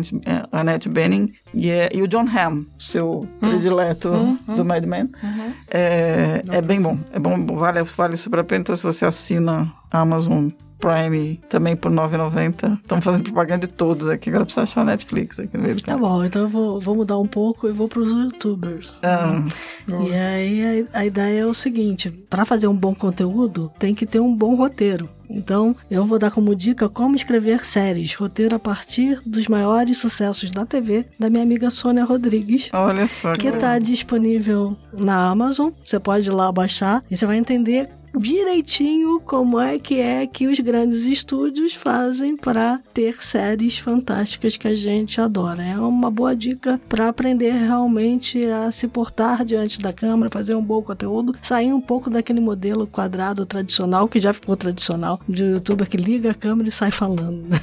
[0.52, 3.28] Annette Bening e, é, e o John Hamm, seu hum.
[3.40, 4.56] predileto hum, hum.
[4.56, 5.10] do Mad Men.
[5.24, 5.54] Uhum.
[5.70, 6.98] É, é bem bom.
[7.14, 8.62] É bom, vale, vale super a pena.
[8.62, 10.50] Então, se você assina a Amazon
[10.82, 12.80] Prime também por 9,90.
[12.82, 14.30] Estamos fazendo propaganda de todos aqui.
[14.30, 17.18] Agora precisa achar Netflix aqui no meio do Tá bom, então eu vou, vou mudar
[17.20, 18.94] um pouco e vou para os youtubers.
[19.04, 19.44] Ah,
[19.88, 24.06] E aí a, a ideia é o seguinte: para fazer um bom conteúdo, tem que
[24.06, 25.08] ter um bom roteiro.
[25.34, 30.52] Então, eu vou dar como dica como escrever séries, roteiro a partir dos maiores sucessos
[30.52, 32.70] da TV da minha amiga Sônia Rodrigues.
[32.74, 33.32] olha só.
[33.32, 35.70] que está disponível na Amazon.
[35.86, 40.48] Você pode ir lá baixar e você vai entender direitinho como é que é que
[40.48, 45.64] os grandes estúdios fazem para ter séries fantásticas que a gente adora.
[45.64, 50.64] É uma boa dica para aprender realmente a se portar diante da câmera, fazer um
[50.64, 55.88] bom conteúdo, sair um pouco daquele modelo quadrado tradicional que já ficou tradicional de youtuber
[55.90, 57.48] que liga a câmera e sai falando.
[57.48, 57.62] né?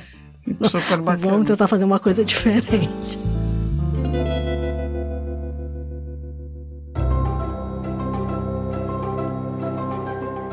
[0.69, 1.31] Super bacana.
[1.31, 3.19] Vamos tentar fazer uma coisa diferente.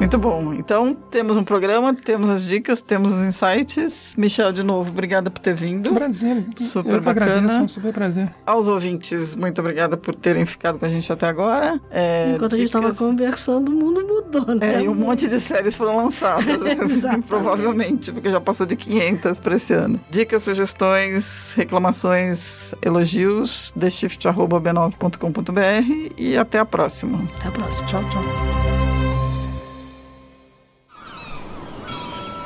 [0.05, 0.53] Muito bom.
[0.53, 4.13] Então, temos um programa, temos as dicas, temos os insights.
[4.15, 5.91] Michel, de novo, obrigada por ter vindo.
[5.93, 6.45] Prazer.
[6.57, 7.25] Super eu bacana.
[7.37, 8.31] agradeço, um super prazer.
[8.45, 11.81] Aos ouvintes, muito obrigada por terem ficado com a gente até agora.
[11.89, 14.75] É, Enquanto a gente estava dicas- conversando, o mundo mudou, né?
[14.75, 17.27] É, e um monte de séries foram lançadas, Exatamente.
[17.27, 19.99] provavelmente, porque já passou de 500 para esse ano.
[20.11, 27.23] Dicas, sugestões, reclamações, elogios, theshift.b9.com.br e até a próxima.
[27.39, 27.87] Até a próxima.
[27.87, 28.74] Tchau, tchau.